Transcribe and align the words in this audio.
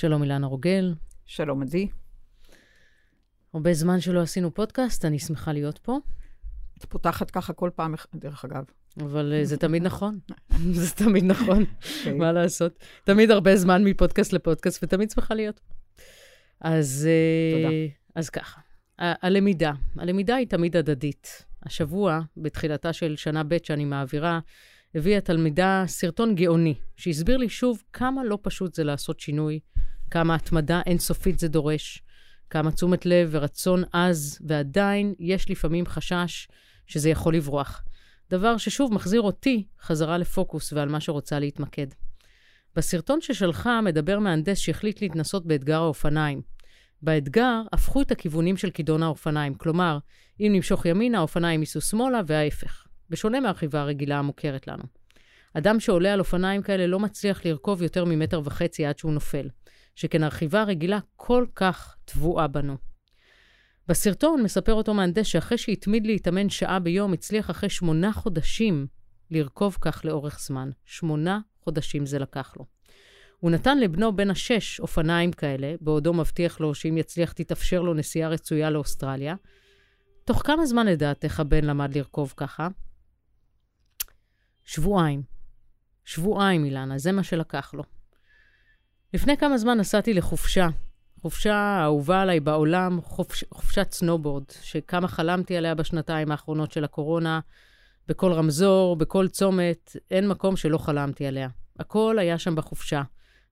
שלום 0.00 0.22
אילנה 0.22 0.46
רוגל. 0.46 0.94
שלום 1.26 1.62
עדי. 1.62 1.88
הרבה 3.54 3.74
זמן 3.74 4.00
שלא 4.00 4.20
עשינו 4.22 4.54
פודקאסט, 4.54 5.04
אני 5.04 5.18
שמחה 5.18 5.52
להיות 5.52 5.78
פה. 5.78 5.98
את 6.78 6.84
פותחת 6.84 7.30
ככה 7.30 7.52
כל 7.52 7.70
פעם, 7.74 7.94
דרך 8.14 8.44
אגב. 8.44 8.64
אבל 9.00 9.32
uh, 9.42 9.44
זה 9.50 9.56
תמיד 9.56 9.82
נכון. 9.82 10.18
זה 10.72 10.90
תמיד 10.94 11.24
נכון. 11.24 11.64
מה 12.18 12.32
לעשות? 12.32 12.78
תמיד 13.04 13.30
הרבה 13.30 13.56
זמן 13.56 13.84
מפודקאסט 13.84 14.32
לפודקאסט, 14.32 14.84
ותמיד 14.84 15.10
שמחה 15.10 15.34
להיות. 15.34 15.60
אז, 16.60 17.08
תודה. 17.54 17.74
אז 18.14 18.30
ככה, 18.30 18.60
הלמידה. 18.98 19.72
הלמידה 19.96 20.34
היא 20.34 20.46
תמיד 20.46 20.76
הדדית. 20.76 21.44
השבוע, 21.62 22.20
בתחילתה 22.36 22.92
של 22.92 23.16
שנה 23.16 23.42
ב' 23.44 23.56
שאני 23.62 23.84
מעבירה, 23.84 24.40
הביאה 24.94 25.20
תלמידה 25.20 25.84
סרטון 25.86 26.34
גאוני, 26.34 26.74
שהסביר 26.96 27.36
לי 27.36 27.48
שוב 27.48 27.82
כמה 27.92 28.24
לא 28.24 28.38
פשוט 28.42 28.74
זה 28.74 28.84
לעשות 28.84 29.20
שינוי, 29.20 29.60
כמה 30.10 30.34
התמדה 30.34 30.80
אינסופית 30.86 31.38
זה 31.38 31.48
דורש, 31.48 32.02
כמה 32.50 32.72
תשומת 32.72 33.06
לב 33.06 33.28
ורצון 33.32 33.84
עז, 33.92 34.38
ועדיין 34.46 35.14
יש 35.18 35.50
לפעמים 35.50 35.86
חשש 35.86 36.48
שזה 36.86 37.10
יכול 37.10 37.34
לברוח. 37.34 37.84
דבר 38.30 38.56
ששוב 38.56 38.94
מחזיר 38.94 39.20
אותי 39.20 39.66
חזרה 39.80 40.18
לפוקוס 40.18 40.72
ועל 40.72 40.88
מה 40.88 41.00
שרוצה 41.00 41.38
להתמקד. 41.38 41.86
בסרטון 42.76 43.20
ששלחה 43.20 43.80
מדבר 43.80 44.18
מהנדס 44.18 44.58
שהחליט 44.58 45.02
להתנסות 45.02 45.46
באתגר 45.46 45.80
האופניים. 45.80 46.42
באתגר 47.02 47.62
הפכו 47.72 48.02
את 48.02 48.10
הכיוונים 48.10 48.56
של 48.56 48.70
כידון 48.70 49.02
האופניים, 49.02 49.54
כלומר, 49.54 49.98
אם 50.40 50.50
נמשוך 50.54 50.86
ימינה, 50.86 51.18
האופניים 51.18 51.60
ייסעו 51.60 51.80
שמאלה 51.80 52.20
וההפך. 52.26 52.87
בשונה 53.10 53.40
מהרכיבה 53.40 53.80
הרגילה 53.80 54.18
המוכרת 54.18 54.66
לנו. 54.66 54.82
אדם 55.54 55.80
שעולה 55.80 56.12
על 56.12 56.20
אופניים 56.20 56.62
כאלה 56.62 56.86
לא 56.86 57.00
מצליח 57.00 57.46
לרכוב 57.46 57.82
יותר 57.82 58.04
ממטר 58.04 58.40
וחצי 58.44 58.86
עד 58.86 58.98
שהוא 58.98 59.12
נופל, 59.12 59.48
שכן 59.94 60.22
הרכיבה 60.22 60.60
הרגילה 60.60 60.98
כל 61.16 61.46
כך 61.54 61.96
טבועה 62.04 62.46
בנו. 62.46 62.76
בסרטון 63.88 64.42
מספר 64.42 64.72
אותו 64.72 64.94
מהנדס 64.94 65.26
שאחרי 65.26 65.58
שהתמיד 65.58 66.06
להתאמן 66.06 66.48
שעה 66.48 66.78
ביום, 66.78 67.12
הצליח 67.12 67.50
אחרי 67.50 67.68
שמונה 67.68 68.12
חודשים 68.12 68.86
לרכוב 69.30 69.76
כך 69.80 70.04
לאורך 70.04 70.40
זמן. 70.40 70.70
שמונה 70.84 71.40
חודשים 71.64 72.06
זה 72.06 72.18
לקח 72.18 72.54
לו. 72.56 72.64
הוא 73.38 73.50
נתן 73.50 73.78
לבנו 73.78 74.16
בן 74.16 74.30
השש 74.30 74.80
אופניים 74.80 75.32
כאלה, 75.32 75.74
בעודו 75.80 76.12
מבטיח 76.12 76.60
לו 76.60 76.74
שאם 76.74 76.98
יצליח 76.98 77.32
תתאפשר 77.32 77.80
לו 77.80 77.94
נסיעה 77.94 78.28
רצויה 78.28 78.70
לאוסטרליה. 78.70 79.34
תוך 80.24 80.42
כמה 80.46 80.66
זמן 80.66 80.86
לדעתך 80.86 81.40
הבן 81.40 81.64
למד 81.64 81.96
לרכוב 81.96 82.34
ככה? 82.36 82.68
שבועיים. 84.68 85.22
שבועיים, 86.04 86.64
אילנה, 86.64 86.98
זה 86.98 87.12
מה 87.12 87.22
שלקח 87.22 87.74
לו. 87.74 87.82
לפני 89.14 89.36
כמה 89.36 89.58
זמן 89.58 89.78
נסעתי 89.78 90.14
לחופשה. 90.14 90.68
חופשה 91.20 91.80
אהובה 91.82 92.20
עליי 92.22 92.40
בעולם, 92.40 93.00
חופש, 93.02 93.44
חופשת 93.54 93.92
סנובורד, 93.92 94.44
שכמה 94.62 95.08
חלמתי 95.08 95.56
עליה 95.56 95.74
בשנתיים 95.74 96.30
האחרונות 96.30 96.72
של 96.72 96.84
הקורונה, 96.84 97.40
בכל 98.08 98.32
רמזור, 98.32 98.96
בכל 98.96 99.28
צומת, 99.28 99.96
אין 100.10 100.28
מקום 100.28 100.56
שלא 100.56 100.78
חלמתי 100.78 101.26
עליה. 101.26 101.48
הכל 101.78 102.18
היה 102.18 102.38
שם 102.38 102.54
בחופשה. 102.54 103.02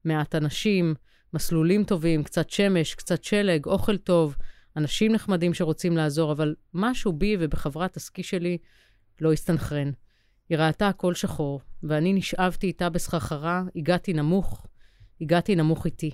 מעט 0.04 0.34
אנשים, 0.34 0.94
מסלולים 1.34 1.84
טובים, 1.84 2.24
קצת 2.24 2.50
שמש, 2.50 2.94
קצת 2.94 3.24
שלג, 3.24 3.66
אוכל 3.66 3.96
טוב, 3.96 4.36
אנשים 4.76 5.12
נחמדים 5.12 5.54
שרוצים 5.54 5.96
לעזור, 5.96 6.32
אבל 6.32 6.54
משהו 6.74 7.12
בי 7.12 7.36
ובחברת 7.40 7.96
הסקי 7.96 8.22
שלי 8.22 8.58
לא 9.20 9.32
הסתנכרן. 9.32 9.90
היא 10.48 10.58
ראתה 10.58 10.88
הכל 10.88 11.14
שחור, 11.14 11.60
ואני 11.82 12.12
נשאבתי 12.12 12.66
איתה 12.66 12.88
בסחרחרה, 12.88 13.62
הגעתי 13.76 14.12
נמוך, 14.12 14.66
הגעתי 15.20 15.54
נמוך 15.54 15.86
איתי, 15.86 16.10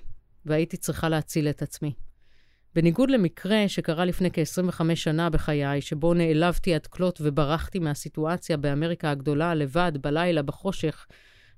והייתי 0.47 0.77
צריכה 0.77 1.09
להציל 1.09 1.49
את 1.49 1.63
עצמי. 1.63 1.95
בניגוד 2.75 3.11
למקרה 3.11 3.65
שקרה 3.69 4.05
לפני 4.05 4.31
כ-25 4.33 4.95
שנה 4.95 5.31
בחיי, 5.31 5.81
שבו 5.81 6.15
נעלבתי 6.15 6.75
עד 6.75 6.87
כלות 6.87 7.19
וברחתי 7.25 7.79
מהסיטואציה 7.79 8.57
באמריקה 8.57 9.11
הגדולה, 9.11 9.55
לבד, 9.55 9.93
בלילה, 10.01 10.43
בחושך, 10.43 11.07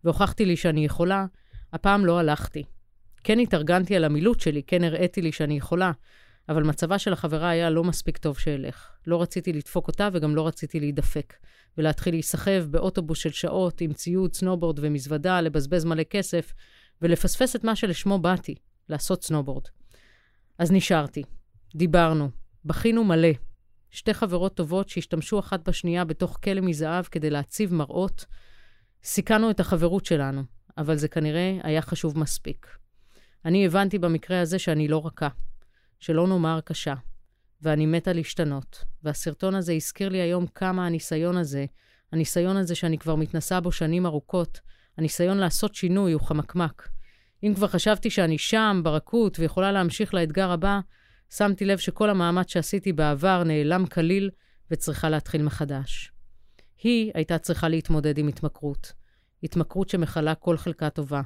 והוכחתי 0.04 0.44
לי 0.44 0.56
שאני 0.56 0.84
יכולה, 0.84 1.27
הפעם 1.72 2.06
לא 2.06 2.19
הלכתי. 2.19 2.62
כן 3.25 3.38
התארגנתי 3.38 3.97
על 3.97 4.04
המילוט 4.04 4.41
שלי, 4.41 4.62
כן 4.62 4.84
הראיתי 4.84 5.22
לי 5.22 5.32
שאני 5.32 5.56
יכולה, 5.56 5.93
אבל 6.49 6.62
מצבה 6.62 6.99
של 6.99 7.12
החברה 7.12 7.49
היה 7.49 7.71
לא 7.71 7.84
מספיק 7.84 8.19
טוב 8.19 8.38
שאלך. 8.38 8.91
לא 9.06 9.22
רציתי 9.22 9.53
לדפוק 9.53 9.88
אותה 9.88 10.09
וגם 10.12 10.37
לא 10.37 10.47
רציתי 10.47 10.81
להידפק. 10.81 11.34
ולהתחיל 11.78 12.15
להיסחב 12.15 12.65
באוטובוס 12.71 13.19
של 13.19 13.31
שעות 13.31 13.81
עם 13.81 13.93
ציוד, 13.93 14.34
סנובורד 14.34 14.78
ומזוודה, 14.83 15.41
לבזבז 15.41 15.84
מלא 15.84 16.03
כסף, 16.03 16.53
ולפספס 17.03 17.56
את 17.56 17.65
מה 17.65 17.77
שלשמו 17.77 18.19
באתי, 18.19 18.54
לעשות 18.88 19.25
סנובורד. 19.25 19.65
אז 20.59 20.72
נשארתי. 20.72 21.22
דיברנו. 21.75 22.31
בכינו 22.65 23.04
מלא. 23.04 23.28
שתי 23.91 24.15
חברות 24.15 24.54
טובות 24.54 24.88
שהשתמשו 24.88 25.38
אחת 25.38 25.69
בשנייה 25.69 26.04
בתוך 26.04 26.38
כלא 26.44 26.60
מזהב 26.60 27.04
כדי 27.04 27.31
להציב 27.31 27.75
מראות. 27.75 28.25
סיכנו 29.04 29.50
את 29.50 29.60
החברות 29.60 30.04
שלנו, 30.04 30.43
אבל 30.78 30.97
זה 30.97 31.09
כנראה 31.09 31.59
היה 31.62 31.83
חשוב 31.83 32.19
מספיק. 32.19 32.66
אני 33.44 33.66
הבנתי 33.66 33.99
במקרה 33.99 34.41
הזה 34.41 34.59
שאני 34.59 34.88
לא 34.88 35.06
רכה, 35.06 35.28
שלא 36.04 36.28
נאמר 36.28 36.60
קשה, 36.65 36.94
ואני 37.62 37.87
מתה 37.87 38.12
להשתנות. 38.12 38.84
והסרטון 39.03 39.54
הזה 39.54 39.72
הזכיר 39.72 40.09
לי 40.09 40.19
היום 40.20 40.47
כמה 40.47 40.87
הניסיון 40.87 41.37
הזה, 41.37 41.66
הניסיון 42.12 42.56
הזה 42.56 42.75
שאני 42.75 42.98
כבר 42.98 43.15
מתנסה 43.15 43.60
בו 43.60 43.72
שנים 43.72 44.06
ארוכות, 44.06 44.60
הניסיון 44.98 45.38
לעשות 45.38 45.75
שינוי 45.75 46.12
הוא 46.12 46.22
חמקמק. 46.22 46.88
אם 47.42 47.53
כבר 47.54 47.69
חשבתי 47.69 48.10
שאני 48.10 48.38
שם, 48.38 48.81
ברכות, 48.84 49.38
ויכולה 49.38 49.72
להמשיך 49.72 50.15
לאתגר 50.15 50.50
הבא, 50.50 50.81
שמתי 51.31 51.65
לב 51.65 51.78
שכל 51.78 52.10
המאמץ 52.10 52.53
שעשיתי 52.53 52.92
בעבר 52.92 53.42
נעלם 53.44 53.86
כליל 53.86 54.31
וצריכה 54.71 55.09
להתחיל 55.09 55.42
מחדש. 55.42 56.12
היא 56.82 57.12
הייתה 57.15 57.38
צריכה 57.38 57.69
להתמודד 57.69 58.19
עם 58.19 58.28
התמכרות. 58.28 58.92
התמכרות 59.42 59.88
שמכלה 59.88 60.34
כל 60.34 60.56
חלקה 60.56 60.91
טובה, 60.91 61.22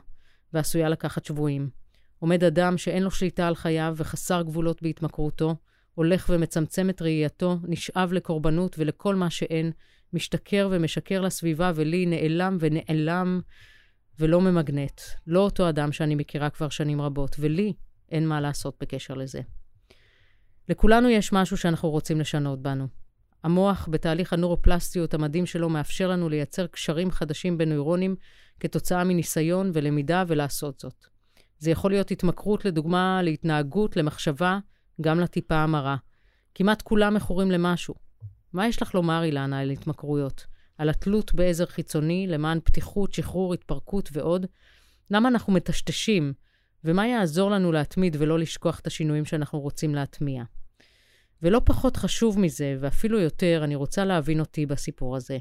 ועשויה 0.52 0.88
לקחת 0.88 1.24
שבויים. 1.24 1.70
עומד 2.18 2.44
אדם 2.44 2.78
שאין 2.78 3.02
לו 3.02 3.10
שליטה 3.10 3.48
על 3.48 3.54
חייו 3.54 3.94
וחסר 3.96 4.42
גבולות 4.42 4.82
בהתמכרותו, 4.82 5.56
הולך 5.94 6.30
ומצמצם 6.32 6.90
את 6.90 7.02
ראייתו, 7.02 7.56
נשאב 7.62 8.12
לקורבנות 8.12 8.76
ולכל 8.78 9.14
מה 9.14 9.30
שאין, 9.30 9.72
משתכר 10.12 10.68
ומשקר 10.72 11.20
לסביבה 11.20 11.72
ולי 11.74 12.06
נעלם 12.06 12.56
ונעלם 12.60 13.40
ולא 14.18 14.40
ממגנט. 14.40 15.00
לא 15.26 15.40
אותו 15.40 15.68
אדם 15.68 15.92
שאני 15.92 16.14
מכירה 16.14 16.50
כבר 16.50 16.68
שנים 16.68 17.00
רבות, 17.00 17.36
ולי 17.38 17.72
אין 18.10 18.28
מה 18.28 18.40
לעשות 18.40 18.76
בקשר 18.80 19.14
לזה. 19.14 19.40
לכולנו 20.68 21.08
יש 21.08 21.32
משהו 21.32 21.56
שאנחנו 21.56 21.90
רוצים 21.90 22.20
לשנות 22.20 22.62
בנו. 22.62 22.86
המוח, 23.44 23.88
בתהליך 23.90 24.32
הנורופלסטיות 24.32 25.14
המדהים 25.14 25.46
שלו, 25.46 25.68
מאפשר 25.68 26.08
לנו 26.08 26.28
לייצר 26.28 26.66
קשרים 26.66 27.10
חדשים 27.10 27.58
בין 27.58 27.68
נוירונים 27.68 28.16
כתוצאה 28.60 29.04
מניסיון 29.04 29.70
ולמידה 29.74 30.24
ולעשות 30.26 30.80
זאת. 30.80 31.17
זה 31.58 31.70
יכול 31.70 31.90
להיות 31.90 32.10
התמכרות, 32.10 32.64
לדוגמה, 32.64 33.22
להתנהגות, 33.22 33.96
למחשבה, 33.96 34.58
גם 35.00 35.20
לטיפה 35.20 35.56
המרה. 35.56 35.96
כמעט 36.54 36.82
כולם 36.82 37.14
מכורים 37.14 37.50
למשהו. 37.50 37.94
מה 38.52 38.68
יש 38.68 38.82
לך 38.82 38.94
לומר, 38.94 39.22
אילנה, 39.24 39.60
על 39.60 39.70
התמכרויות? 39.70 40.46
על 40.78 40.88
התלות 40.88 41.34
בעזר 41.34 41.66
חיצוני 41.66 42.26
למען 42.26 42.60
פתיחות, 42.64 43.12
שחרור, 43.12 43.54
התפרקות 43.54 44.08
ועוד? 44.12 44.46
למה 45.10 45.28
אנחנו 45.28 45.52
מטשטשים? 45.52 46.32
ומה 46.84 47.06
יעזור 47.06 47.50
לנו 47.50 47.72
להתמיד 47.72 48.16
ולא 48.18 48.38
לשכוח 48.38 48.80
את 48.80 48.86
השינויים 48.86 49.24
שאנחנו 49.24 49.60
רוצים 49.60 49.94
להטמיע? 49.94 50.44
ולא 51.42 51.60
פחות 51.64 51.96
חשוב 51.96 52.38
מזה, 52.38 52.76
ואפילו 52.80 53.20
יותר, 53.20 53.60
אני 53.64 53.74
רוצה 53.74 54.04
להבין 54.04 54.40
אותי 54.40 54.66
בסיפור 54.66 55.16
הזה. 55.16 55.38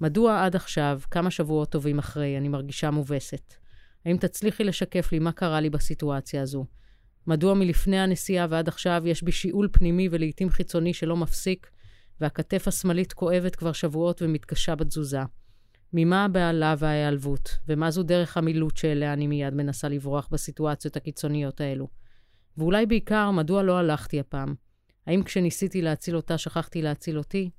מדוע 0.00 0.44
עד 0.44 0.56
עכשיו, 0.56 1.00
כמה 1.10 1.30
שבועות 1.30 1.70
טובים 1.70 1.98
אחרי, 1.98 2.38
אני 2.38 2.48
מרגישה 2.48 2.90
מובסת? 2.90 3.61
האם 4.06 4.16
תצליחי 4.16 4.64
לשקף 4.64 5.12
לי 5.12 5.18
מה 5.18 5.32
קרה 5.32 5.60
לי 5.60 5.70
בסיטואציה 5.70 6.42
הזו? 6.42 6.66
מדוע 7.26 7.54
מלפני 7.54 7.98
הנסיעה 7.98 8.46
ועד 8.50 8.68
עכשיו 8.68 9.02
יש 9.04 9.22
בי 9.22 9.32
שיעול 9.32 9.68
פנימי 9.72 10.08
ולעיתים 10.10 10.50
חיצוני 10.50 10.94
שלא 10.94 11.16
מפסיק, 11.16 11.70
והכתף 12.20 12.68
השמאלית 12.68 13.12
כואבת 13.12 13.56
כבר 13.56 13.72
שבועות 13.72 14.22
ומתקשה 14.22 14.74
בתזוזה? 14.74 15.20
ממה 15.92 16.24
הבהלה 16.24 16.74
וההיעלבות, 16.78 17.58
ומה 17.68 17.90
זו 17.90 18.02
דרך 18.02 18.36
המילוט 18.36 18.76
שאליה 18.76 19.12
אני 19.12 19.26
מיד 19.26 19.54
מנסה 19.54 19.88
לברוח 19.88 20.28
בסיטואציות 20.32 20.96
הקיצוניות 20.96 21.60
האלו? 21.60 21.88
ואולי 22.56 22.86
בעיקר, 22.86 23.30
מדוע 23.30 23.62
לא 23.62 23.78
הלכתי 23.78 24.20
הפעם? 24.20 24.54
האם 25.06 25.22
כשניסיתי 25.22 25.82
להציל 25.82 26.16
אותה, 26.16 26.38
שכחתי 26.38 26.82
להציל 26.82 27.18
אותי? 27.18 27.50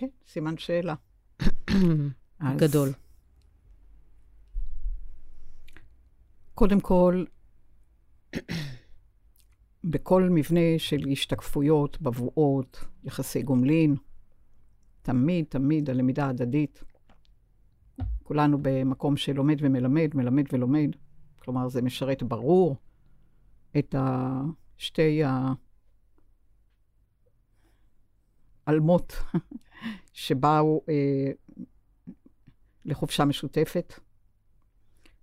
כן, 0.00 0.08
סימן 0.26 0.58
שאלה. 0.58 0.94
גדול. 2.56 2.88
קודם 6.54 6.80
כל, 6.80 7.24
בכל 9.84 10.28
מבנה 10.30 10.78
של 10.78 11.08
השתקפויות, 11.12 12.02
בבואות, 12.02 12.84
יחסי 13.04 13.42
גומלין, 13.42 13.96
תמיד, 15.02 15.44
תמיד 15.48 15.90
הלמידה 15.90 16.26
ההדדית. 16.26 16.84
כולנו 18.22 18.58
במקום 18.62 19.16
שלומד 19.16 19.56
ומלמד, 19.60 20.10
מלמד 20.14 20.44
ולומד. 20.52 20.90
כלומר, 21.38 21.68
זה 21.68 21.82
משרת 21.82 22.22
ברור 22.22 22.76
את 23.78 23.94
שתי 24.76 25.22
העלמות 28.66 29.12
שבאו 30.12 30.82
אה, 30.88 31.30
לחופשה 32.84 33.24
משותפת. 33.24 33.94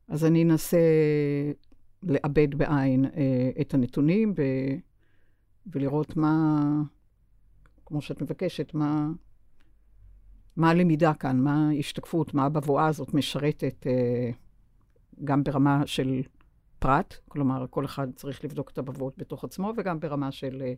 אז 0.07 0.25
אני 0.25 0.43
אנסה 0.43 0.77
לעבד 2.03 2.55
בעין 2.55 3.05
אה, 3.05 3.61
את 3.61 3.73
הנתונים 3.73 4.33
ו, 4.37 4.41
ולראות 5.67 6.17
מה, 6.17 6.61
כמו 7.85 8.01
שאת 8.01 8.21
מבקשת, 8.21 8.73
מה, 8.73 9.09
מה 10.55 10.69
הלמידה 10.69 11.13
כאן, 11.13 11.39
מה 11.39 11.69
ההשתקפות, 11.69 12.33
מה 12.33 12.45
הבבואה 12.45 12.87
הזאת 12.87 13.13
משרתת 13.13 13.87
אה, 13.87 14.31
גם 15.23 15.43
ברמה 15.43 15.87
של 15.87 16.21
פרט, 16.79 17.13
כלומר, 17.27 17.65
כל 17.69 17.85
אחד 17.85 18.07
צריך 18.15 18.43
לבדוק 18.43 18.69
את 18.69 18.77
הבבואות 18.77 19.17
בתוך 19.17 19.43
עצמו, 19.43 19.73
וגם 19.77 19.99
ברמה 19.99 20.31
של 20.31 20.61
אה, 20.61 20.73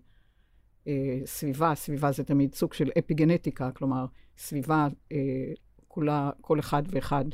סביבה. 1.26 1.76
סביבה 1.76 2.12
זה 2.12 2.24
תמיד 2.24 2.56
סוג 2.56 2.74
של 2.74 2.90
אפיגנטיקה, 3.00 3.72
כלומר, 3.72 4.06
סביבה, 4.38 4.88
אה, 5.12 5.18
כולה, 5.88 6.32
כל 6.42 6.60
אחד 6.60 6.84
ואחד 6.88 7.26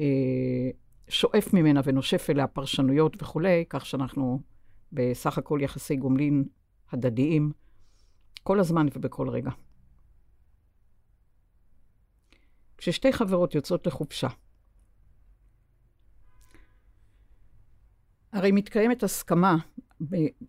אה, 0.00 0.70
שואף 1.08 1.52
ממנה 1.52 1.80
ונושף 1.84 2.26
אליה 2.30 2.46
פרשנויות 2.46 3.22
וכולי, 3.22 3.64
כך 3.68 3.86
שאנחנו 3.86 4.40
בסך 4.92 5.38
הכל 5.38 5.58
יחסי 5.62 5.96
גומלין 5.96 6.44
הדדיים 6.92 7.52
כל 8.42 8.60
הזמן 8.60 8.86
ובכל 8.94 9.28
רגע. 9.28 9.50
כששתי 12.78 13.12
חברות 13.12 13.54
יוצאות 13.54 13.86
לחופשה, 13.86 14.28
הרי 18.32 18.52
מתקיימת 18.52 19.02
הסכמה, 19.02 19.56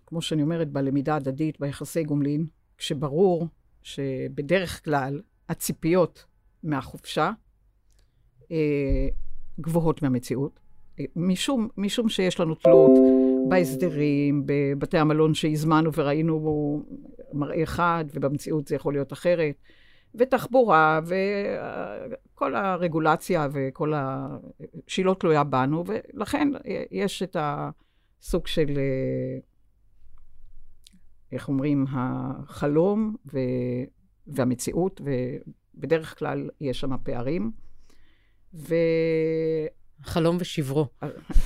כמו 0.06 0.22
שאני 0.22 0.42
אומרת, 0.42 0.70
בלמידה 0.70 1.16
הדדית, 1.16 1.60
ביחסי 1.60 2.04
גומלין, 2.04 2.46
כשברור 2.78 3.48
שבדרך 3.84 4.84
כלל 4.86 5.22
הציפיות 5.50 6.26
מהחופשה 6.64 7.32
אה, 8.52 9.08
גבוהות 9.60 10.02
מהמציאות, 10.02 10.60
משום, 11.16 11.68
משום 11.78 12.10
שיש 12.10 12.40
לנו 12.40 12.56
תלות 12.56 12.92
בהסדרים, 13.50 14.44
בבתי 14.46 14.98
המלון 14.98 15.34
שהזמנו 15.34 15.94
וראינו 15.94 16.84
מראה 17.34 17.64
אחד, 17.64 18.06
ובמציאות 18.14 18.68
זה 18.68 18.76
יכול 18.76 18.94
להיות 18.94 19.14
אחרת, 19.14 19.56
ותחבורה, 20.16 21.00
וכל 22.34 22.56
הרגולציה 22.56 23.48
וכל 23.52 23.94
ה... 23.94 24.28
שהיא 24.88 25.06
לא 25.06 25.16
תלויה 25.20 25.44
בנו, 25.44 25.84
ולכן 25.88 26.48
יש 26.92 27.24
את 27.24 27.36
הסוג 28.22 28.48
של, 28.48 28.80
איך 31.32 31.48
אומרים, 31.48 31.86
החלום 31.90 33.16
ו... 33.34 33.40
והמציאות, 34.28 35.02
ובדרך 35.76 36.20
כלל 36.20 36.50
יש 36.62 36.80
שם 36.80 36.92
פערים. 37.04 37.52
ו... 38.54 38.76
חלום 40.04 40.38
ושברו, 40.40 40.88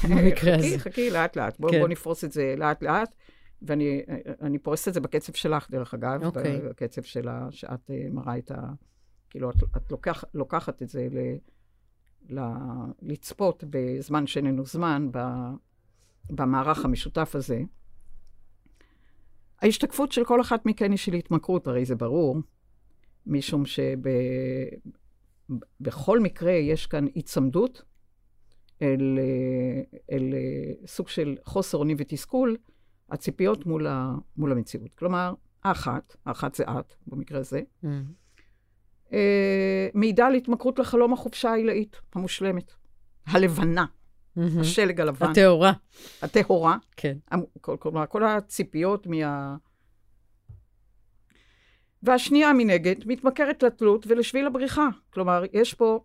במקרה 0.10 0.56
הזה. 0.56 0.68
חכי, 0.68 0.80
חכי, 0.80 1.10
לאט-לאט. 1.10 1.60
בואו 1.60 1.72
כן. 1.72 1.80
בוא 1.80 1.88
נפרוס 1.88 2.24
את 2.24 2.32
זה 2.32 2.56
לאט-לאט. 2.58 3.16
ואני 3.62 4.58
פורסת 4.64 4.88
את 4.88 4.94
זה 4.94 5.00
בקצב 5.00 5.34
שלך, 5.34 5.72
דרך 5.72 5.94
אגב, 5.94 6.24
okay. 6.24 6.26
אוקיי. 6.26 6.60
בקצב 6.70 7.02
שלה, 7.02 7.48
שאת 7.52 7.90
uh, 7.90 8.14
מראה 8.14 8.38
את 8.38 8.52
ה... 8.52 8.72
כאילו, 9.30 9.50
את, 9.50 9.56
את 9.78 9.92
לוקח, 9.92 10.24
לוקחת 10.34 10.82
את 10.82 10.90
זה 10.90 11.08
ל, 11.12 11.18
ל, 12.30 12.42
לצפות 13.02 13.64
בזמן 13.70 14.28
שאיננו 14.28 14.66
זמן, 14.66 15.08
ב, 15.12 15.20
במערך 16.30 16.86
המשותף 16.86 17.32
הזה. 17.36 17.62
ההשתקפות 19.62 20.12
של 20.12 20.26
כל 20.26 20.42
אחת 20.42 20.66
מכן 20.66 20.92
היא 20.92 20.98
של 20.98 21.14
התמכרות, 21.14 21.68
הרי 21.68 21.86
זה 21.86 21.96
ברור, 21.96 22.38
משום 23.26 23.64
שבכל 25.86 26.20
מקרה 26.20 26.52
יש 26.52 26.88
כאן 26.88 27.06
היצמדות 27.16 27.84
אל, 28.82 29.20
אל 30.12 30.34
סוג 30.86 31.08
של 31.08 31.38
חוסר 31.46 31.78
אונים 31.78 31.98
ותסכול, 32.00 32.58
הציפיות 33.12 33.66
מול, 33.66 33.88
ה, 33.88 34.16
מול 34.38 34.52
המציאות. 34.52 34.96
כלומר, 34.96 35.34
האחת, 35.64 36.16
האחת 36.26 36.56
זה 36.56 36.64
את, 36.64 36.94
במקרה 37.08 37.40
הזה, 37.40 37.62
mm. 37.84 37.88
אה, 39.14 39.88
מעידה 39.94 40.28
על 40.28 40.34
התמכרות 40.34 40.80
לחלום 40.80 41.14
החופשה 41.14 41.52
העילאית, 41.52 41.98
המושלמת, 42.16 42.72
הלבנה, 43.26 43.86
mm-hmm. 44.38 44.60
השלג 44.62 45.02
הלבן. 45.02 45.32
הטהורה. 45.32 45.74
הטהורה. 46.22 46.78
כן. 46.98 47.18
כלומר, 47.62 48.06
כל 48.06 48.24
הציפיות 48.24 49.08
מה... 49.08 49.56
והשנייה 52.04 52.54
מנגד 52.54 52.96
מתמכרת 53.06 53.64
לתלות 53.64 54.06
ולשביל 54.08 54.48
הבריחה. 54.48 54.88
כלומר, 55.10 55.44
יש 55.54 55.74
פה 55.74 56.04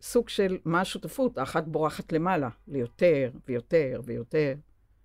סוג 0.00 0.28
של 0.28 0.58
מה 0.64 0.80
השותפות, 0.80 1.38
האחת 1.38 1.64
בורחת 1.66 2.12
למעלה, 2.12 2.48
ליותר 2.68 3.30
ויותר 3.48 4.00
ויותר, 4.04 4.54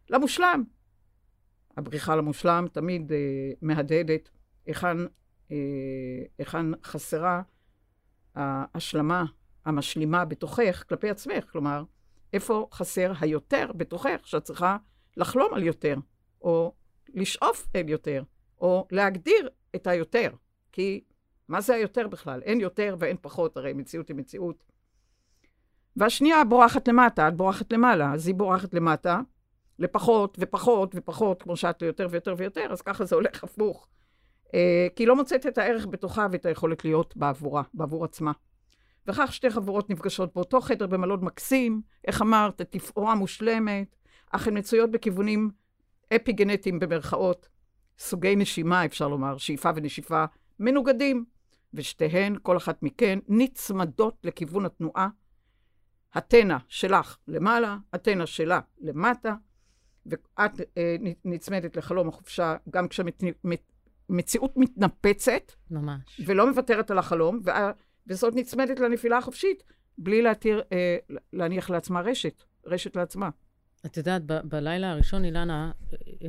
למושלם. 0.10 0.64
הבריחה 1.78 2.16
למושלם 2.16 2.66
תמיד 2.72 3.12
אה, 3.12 3.18
מהדהדת 3.62 4.30
היכן, 4.66 4.98
אה, 5.52 5.58
היכן 6.38 6.66
חסרה 6.84 7.42
ההשלמה 8.36 9.26
המשלימה 9.66 10.26
בתוכך 10.26 10.84
כלפי 10.90 11.10
עצמך. 11.10 11.52
כלומר, 11.52 11.84
איפה 12.34 12.68
חסר 12.72 13.12
היותר 13.20 13.72
בתוכך, 13.78 14.20
שאת 14.24 14.44
צריכה 14.44 14.78
לחלום 15.18 15.54
על 15.54 15.64
יותר, 15.64 15.96
או 16.42 16.74
לשאוף 17.14 17.68
אל 17.76 17.90
יותר, 17.90 18.24
או 18.62 18.88
להגדיר 18.92 19.50
את 19.76 19.88
היותר. 19.88 20.30
כי 20.72 21.04
מה 21.48 21.62
זה 21.62 21.74
היותר 21.74 22.08
בכלל? 22.08 22.42
אין 22.42 22.62
יותר 22.62 22.96
ואין 23.00 23.18
פחות, 23.22 23.58
הרי 23.58 23.74
מציאות 23.74 24.08
היא 24.08 24.16
מציאות. 24.16 24.64
והשנייה 25.96 26.44
בורחת 26.44 26.88
למטה, 26.88 27.28
את 27.28 27.36
בורחת 27.36 27.74
למעלה, 27.74 28.14
אז 28.14 28.28
היא 28.28 28.36
בורחת 28.36 28.74
למטה, 28.74 29.22
לפחות 29.80 30.38
ופחות 30.42 30.92
ופחות, 30.96 31.44
כמו 31.44 31.56
שאת 31.56 31.82
ליותר 31.82 32.08
ויותר 32.12 32.36
ויותר, 32.38 32.68
אז 32.72 32.82
ככה 32.82 33.06
זה 33.06 33.16
הולך 33.16 33.44
הפוך. 33.44 33.88
אה, 34.54 34.88
כי 34.96 35.04
היא 35.04 35.08
לא 35.08 35.16
מוצאת 35.16 35.46
את 35.46 35.58
הערך 35.58 35.88
בתוכה 35.88 36.28
ואת 36.32 36.46
היכולת 36.46 36.86
להיות 36.86 37.18
בעבורה, 37.18 37.64
בעבור 37.74 38.06
עצמה. 38.06 38.32
וכך 39.08 39.34
שתי 39.34 39.50
חברות 39.50 39.90
נפגשות 39.90 40.34
באותו 40.36 40.62
חדר 40.62 40.88
במלון 40.88 41.26
מקסים, 41.26 41.82
איך 42.08 42.22
אמרת, 42.22 42.62
תפאורה 42.62 43.16
מושלמת, 43.16 43.96
אך 44.32 44.48
הן 44.48 44.58
מצויות 44.58 44.92
בכיוונים 44.92 45.50
אפי-גנטיים 46.16 46.80
במרכאות, 46.80 47.50
סוגי 48.00 48.36
נשימה, 48.36 48.86
אפשר 48.86 49.08
לומר, 49.08 49.38
שאיפה 49.38 49.70
ונשיפה, 49.76 50.26
מנוגדים, 50.60 51.26
ושתיהן, 51.74 52.36
כל 52.42 52.58
אחת 52.58 52.84
מכן, 52.84 53.20
נצמדות 53.28 54.18
לכיוון 54.24 54.66
התנועה. 54.66 55.08
התנא 56.14 56.58
שלך 56.68 57.18
למעלה, 57.28 57.78
התנא 57.94 58.26
שלה 58.26 58.60
למטה, 58.82 59.36
ואת 60.06 60.62
אה, 60.78 60.96
נצמדת 61.26 61.76
לחלום 61.76 62.10
החופשה 62.10 62.56
גם 62.70 62.88
כשהמציאות 62.88 64.54
מתנפצת. 64.56 65.52
ממש. 65.72 66.22
ולא 66.26 66.50
מוותרת 66.50 66.92
על 66.92 66.98
החלום, 66.98 67.40
ו... 67.46 67.50
וזאת 68.08 68.36
נצמדת 68.36 68.80
לנפילה 68.80 69.18
החופשית, 69.18 69.64
בלי 69.98 70.22
להתיר, 70.22 70.62
אה, 70.72 70.98
להניח 71.34 71.70
לעצמה 71.70 72.02
רשת, 72.02 72.44
רשת 72.66 72.96
לעצמה. 72.96 73.30
את 73.86 73.98
יודעת, 73.98 74.22
ב- 74.26 74.40
בלילה 74.44 74.92
הראשון, 74.92 75.26
אילנה, 75.26 75.72
אה, 75.94 75.98
אה, 76.24 76.28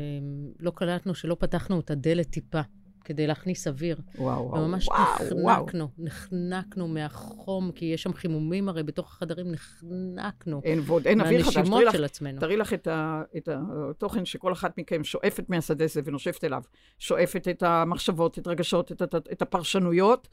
לא 0.60 0.72
קלטנו 0.74 1.14
שלא 1.14 1.36
פתחנו 1.40 1.80
את 1.80 1.90
הדלת 1.90 2.30
טיפה. 2.30 2.60
כדי 3.04 3.26
להכניס 3.26 3.68
אוויר. 3.68 3.96
וואו, 4.18 4.50
וואו, 4.50 4.62
וממש 4.62 4.88
וואו, 4.88 5.02
נחנקנו, 5.02 5.78
וואו. 5.78 5.88
נחנקנו 5.98 6.88
מהחום, 6.88 7.72
כי 7.72 7.84
יש 7.84 8.02
שם 8.02 8.12
חימומים 8.12 8.68
הרי 8.68 8.82
בתוך 8.82 9.12
החדרים, 9.12 9.46
נחנקנו. 9.52 10.60
אין, 10.64 10.80
ועוד 10.86 11.06
אין 11.06 11.20
אוויר 11.20 11.42
חדש. 11.42 11.56
מהנשימות 11.56 11.82
של 11.92 12.04
עצמנו. 12.04 12.40
תראי 12.40 12.56
לך 12.56 12.72
את, 12.72 12.86
ה, 12.86 13.22
את 13.36 13.48
התוכן 13.52 14.24
שכל 14.24 14.52
אחת 14.52 14.78
מכם 14.78 15.04
שואפת 15.04 15.50
מהשדה 15.50 15.84
הזה 15.84 16.00
ונושפת 16.04 16.44
אליו. 16.44 16.62
שואפת 16.98 17.48
את 17.48 17.62
המחשבות, 17.62 18.38
את 18.38 18.46
הרגשות, 18.46 18.92
את, 18.92 19.02
את, 19.02 19.14
את 19.32 19.42
הפרשנויות, 19.42 20.28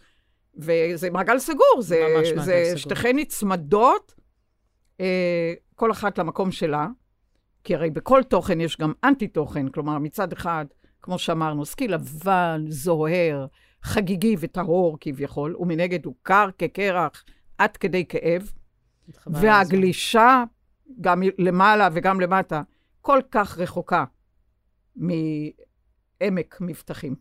וזה 0.57 1.09
מעגל 1.09 1.39
סגור. 1.39 1.81
זה, 1.81 2.05
ממש 2.17 2.27
מעגל 2.29 2.41
זה 2.41 2.63
סגור. 2.65 2.77
שתיכן 2.77 3.15
נצמדות, 3.15 4.15
אה, 4.99 5.53
כל 5.75 5.91
אחת 5.91 6.17
למקום 6.17 6.51
שלה, 6.51 6.87
כי 7.63 7.75
הרי 7.75 7.89
בכל 7.89 8.23
תוכן 8.23 8.61
יש 8.61 8.77
גם 8.77 8.93
אנטי-תוכן, 9.03 9.69
כלומר, 9.69 9.97
מצד 9.99 10.33
אחד, 10.33 10.65
כמו 11.01 11.19
שאמרנו, 11.19 11.65
סקי 11.65 11.87
לבן, 11.87 12.65
זוהר, 12.67 13.45
חגיגי 13.83 14.35
וטהור 14.39 14.97
כביכול, 14.99 15.55
ומנגד 15.59 16.05
הוא 16.05 16.15
קר 16.23 16.49
כקרח 16.57 17.23
עד 17.57 17.77
כדי 17.77 18.05
כאב, 18.05 18.51
והגלישה, 19.27 20.43
גם 21.01 21.21
למעלה 21.37 21.89
וגם 21.93 22.21
למטה, 22.21 22.61
כל 23.01 23.19
כך 23.31 23.57
רחוקה 23.57 24.05
מעמק 24.95 26.57
מבטחים, 26.61 27.15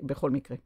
בכל 0.00 0.30
מקרה. 0.30 0.56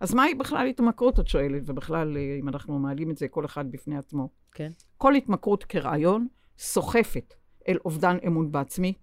אז 0.00 0.14
מהי 0.14 0.34
בכלל 0.34 0.66
התמכרות, 0.66 1.20
את 1.20 1.28
שואלת, 1.28 1.62
ובכלל, 1.66 2.16
אה, 2.16 2.36
אם 2.40 2.48
אנחנו 2.48 2.78
מעלים 2.78 3.10
את 3.10 3.18
זה 3.18 3.28
כל 3.28 3.44
אחד 3.44 3.70
בפני 3.70 3.98
עצמו. 3.98 4.28
כן. 4.52 4.72
כל 4.96 5.14
התמכרות 5.14 5.64
כרעיון 5.64 6.26
סוחפת 6.58 7.34
אל 7.68 7.78
אובדן 7.84 8.16
אמון 8.26 8.52
בעצמי, 8.52 8.94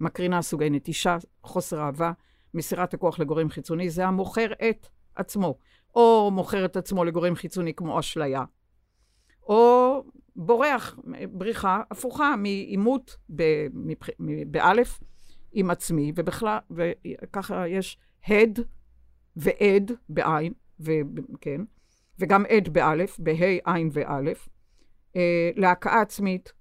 מקרינה 0.00 0.42
סוגי 0.42 0.70
נטישה, 0.70 1.16
חוסר 1.42 1.80
אהבה, 1.80 2.12
מסירת 2.54 2.94
הכוח 2.94 3.18
לגורם 3.18 3.48
חיצוני, 3.48 3.90
זה 3.90 4.06
המוכר 4.06 4.52
את 4.68 4.86
עצמו, 5.16 5.58
או 5.94 6.30
מוכר 6.32 6.64
את 6.64 6.76
עצמו 6.76 7.04
לגורם 7.04 7.34
חיצוני 7.34 7.74
כמו 7.74 8.00
אשליה, 8.00 8.44
או 9.42 10.02
בורח, 10.36 10.98
בריחה 11.32 11.82
הפוכה 11.90 12.34
מעימות 12.36 13.16
באלף 14.46 15.00
עם 15.52 15.70
עצמי, 15.70 16.12
ובכלל, 16.16 16.58
וככה 16.70 17.68
יש 17.68 17.98
הד 18.28 18.58
ועד 19.36 19.92
בעין, 20.08 20.52
וכן, 20.80 21.60
וגם 22.18 22.44
עד 22.48 22.68
באלף, 22.68 23.18
בה' 23.18 23.58
עין 23.64 23.90
ואלף, 23.92 24.48
אה, 25.16 25.50
להכאה 25.56 26.00
עצמית 26.00 26.52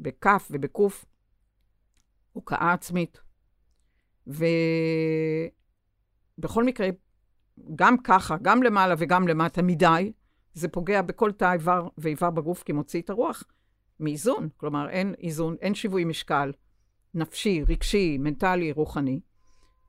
בכף 0.00 0.48
ובקוף, 0.50 1.04
הוקעה 2.32 2.72
עצמית. 2.72 3.20
ובכל 4.26 4.44
מקרה, 6.64 6.88
גם 7.74 7.98
ככה, 7.98 8.36
גם 8.42 8.62
למעלה 8.62 8.94
וגם 8.98 9.28
למטה 9.28 9.62
מדי, 9.62 10.12
זה 10.54 10.68
פוגע 10.68 11.02
בכל 11.02 11.32
תא 11.32 11.52
איבר 11.52 11.88
ואיבר 11.98 12.30
בגוף 12.30 12.62
כי 12.62 12.72
מוציא 12.72 13.00
את 13.00 13.10
הרוח 13.10 13.44
מאיזון. 14.00 14.48
כלומר, 14.56 14.90
אין 14.90 15.14
איזון, 15.18 15.56
אין 15.60 15.74
שיווי 15.74 16.04
משקל 16.04 16.52
נפשי, 17.14 17.64
רגשי, 17.68 18.18
מנטלי, 18.18 18.72
רוחני. 18.72 19.20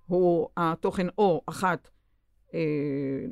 הוא 0.06 0.50
התוכן 0.58 1.08
או 1.18 1.42
אחת 1.46 1.90
אה, 2.54 2.60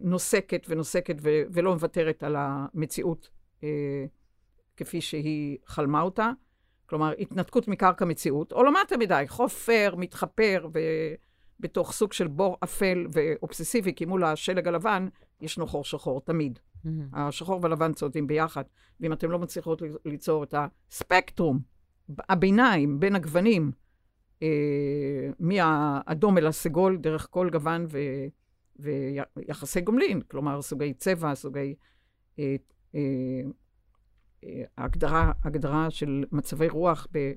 נוסקת 0.02 0.66
ונוסקת 0.70 1.16
ו- 1.22 1.44
ולא 1.52 1.74
מוותרת 1.74 2.24
על 2.24 2.36
המציאות 2.38 3.30
אה, 3.64 4.06
כפי 4.78 5.02
שהיא 5.02 5.58
חלמה 5.66 6.02
אותה. 6.02 6.32
כלומר, 6.86 7.14
התנתקות 7.20 7.68
מקרקע 7.68 8.06
מציאות, 8.06 8.52
או 8.52 8.64
למטה 8.64 8.98
מדי, 8.98 9.24
חופר, 9.28 9.94
מתחפר, 9.98 10.68
ובתוך 11.60 11.92
סוג 11.92 12.14
של 12.14 12.28
בור 12.28 12.58
אפל 12.64 13.08
ואובססיבי, 13.12 13.94
כי 13.94 14.06
מול 14.06 14.24
השלג 14.24 14.68
הלבן 14.68 15.08
ישנו 15.42 15.68
חור 15.68 15.84
שחור, 15.84 16.22
תמיד. 16.22 16.60
Mm-hmm. 16.60 16.90
השחור 17.14 17.60
והלבן 17.64 17.94
צועדים 17.94 18.28
ביחד, 18.28 18.64
ואם 19.00 19.14
אתם 19.14 19.32
לא 19.32 19.40
מצליחות 19.40 19.82
ליצור 20.06 20.44
את 20.44 20.56
הספקטרום, 20.58 21.60
הביניים, 22.30 23.00
בין 23.00 23.16
הגוונים, 23.16 23.72
מהאדום 25.40 26.38
אל 26.38 26.48
הסגול, 26.48 26.98
דרך 26.98 27.28
כל 27.30 27.50
גוון 27.52 27.86
ו, 27.90 27.98
ויחסי 28.80 29.82
גומלין, 29.82 30.22
כלומר, 30.22 30.62
סוגי 30.62 30.94
צבע, 30.94 31.36
סוגי... 31.36 31.76
אה, 32.40 32.56
אה, 32.96 34.64
ההגדרה, 34.78 35.32
הגדרה 35.44 35.90
של 35.90 36.24
מצבי 36.32 36.70
רוח 36.70 37.08
ב, 37.12 37.34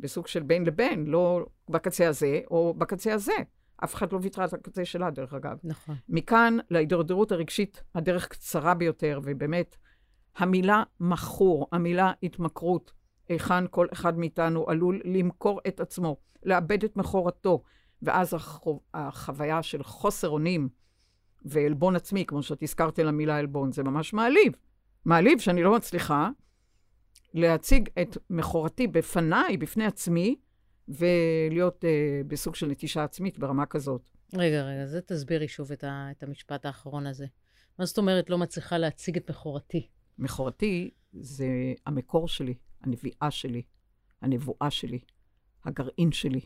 בסוג 0.00 0.26
של 0.26 0.42
בין 0.42 0.64
לבין, 0.64 1.06
לא 1.06 1.46
בקצה 1.70 2.08
הזה 2.08 2.40
או 2.50 2.74
בקצה 2.78 3.14
הזה. 3.14 3.32
אף 3.84 3.94
אחד 3.94 4.12
לא 4.12 4.18
ויתרה 4.22 4.44
על 4.44 4.50
הקצה 4.52 4.84
שלה, 4.84 5.10
דרך 5.10 5.34
אגב. 5.34 5.58
נכון. 5.64 5.96
מכאן 6.08 6.56
להידרדרות 6.70 7.32
הרגשית, 7.32 7.82
הדרך 7.94 8.28
קצרה 8.28 8.74
ביותר, 8.74 9.20
ובאמת, 9.24 9.76
המילה 10.36 10.82
מכור, 11.00 11.68
המילה 11.72 12.12
התמכרות, 12.22 12.92
היכן 13.28 13.64
כל 13.70 13.86
אחד 13.92 14.18
מאיתנו 14.18 14.64
עלול 14.68 15.00
למכור 15.04 15.60
את 15.68 15.80
עצמו, 15.80 16.16
לאבד 16.42 16.84
את 16.84 16.96
מכורתו, 16.96 17.62
ואז 18.02 18.34
החו... 18.34 18.80
החוויה 18.94 19.62
של 19.62 19.82
חוסר 19.82 20.28
אונים 20.28 20.68
ועלבון 21.44 21.96
עצמי, 21.96 22.26
כמו 22.26 22.42
שאת 22.42 22.62
הזכרת 22.62 22.98
על 22.98 23.08
המילה 23.08 23.36
עלבון, 23.36 23.72
זה 23.72 23.82
ממש 23.82 24.12
מעליב. 24.12 24.52
מעליב 25.04 25.38
שאני 25.38 25.62
לא 25.62 25.76
מצליחה 25.76 26.30
להציג 27.34 27.88
את 28.02 28.16
מכורתי 28.30 28.86
בפניי, 28.86 29.56
בפני 29.56 29.86
עצמי, 29.86 30.36
ולהיות 30.88 31.84
uh, 31.84 32.26
בסוג 32.26 32.54
של 32.54 32.66
נטישה 32.66 33.04
עצמית 33.04 33.38
ברמה 33.38 33.66
כזאת. 33.66 34.10
רגע, 34.34 34.62
רגע, 34.62 34.82
אז 34.82 34.96
תסבירי 35.06 35.48
שוב 35.48 35.72
את, 35.72 35.84
ה, 35.84 36.08
את 36.10 36.22
המשפט 36.22 36.66
האחרון 36.66 37.06
הזה. 37.06 37.26
מה 37.78 37.84
זאת 37.84 37.98
אומרת 37.98 38.30
לא 38.30 38.38
מצליחה 38.38 38.78
להציג 38.78 39.16
את 39.16 39.30
מכורתי? 39.30 39.88
מכורתי 40.18 40.90
זה 41.12 41.46
המקור 41.86 42.28
שלי, 42.28 42.54
הנביאה 42.86 43.30
שלי, 43.30 43.62
הנבואה 44.22 44.70
שלי, 44.70 44.98
הגרעין 45.64 46.12
שלי, 46.12 46.40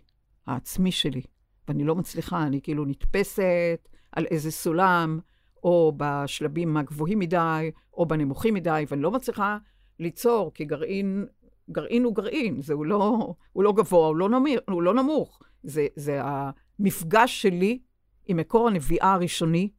העצמי 0.46 0.92
שלי. 0.92 1.22
ואני 1.68 1.84
לא 1.84 1.94
מצליחה, 1.94 2.42
אני 2.42 2.60
כאילו 2.62 2.84
נתפסת 2.84 3.88
על 4.12 4.26
איזה 4.26 4.50
סולם, 4.50 5.20
או 5.62 5.92
בשלבים 5.96 6.76
הגבוהים 6.76 7.18
מדי, 7.18 7.70
או 7.94 8.06
בנמוכים 8.06 8.54
מדי, 8.54 8.84
ואני 8.88 9.02
לא 9.02 9.10
מצליחה 9.10 9.58
ליצור, 9.98 10.54
כי 10.54 10.64
גרעין, 10.64 11.26
גרעין 11.70 12.04
הוא 12.04 12.14
גרעין, 12.14 12.62
זה 12.62 12.74
הוא 12.74 12.86
לא, 12.86 13.34
הוא 13.52 13.64
לא 13.64 13.72
גבוה, 13.72 14.08
הוא 14.08 14.16
לא, 14.16 14.28
נמיר, 14.28 14.60
הוא 14.70 14.82
לא 14.82 14.94
נמוך. 14.94 15.42
זה, 15.62 15.86
זה 15.96 16.20
המפגש 16.22 17.42
שלי 17.42 17.78
עם 18.26 18.36
מקור 18.36 18.68
הנביאה 18.68 19.14
הראשוני, 19.14 19.70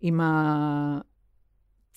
עם 0.00 0.20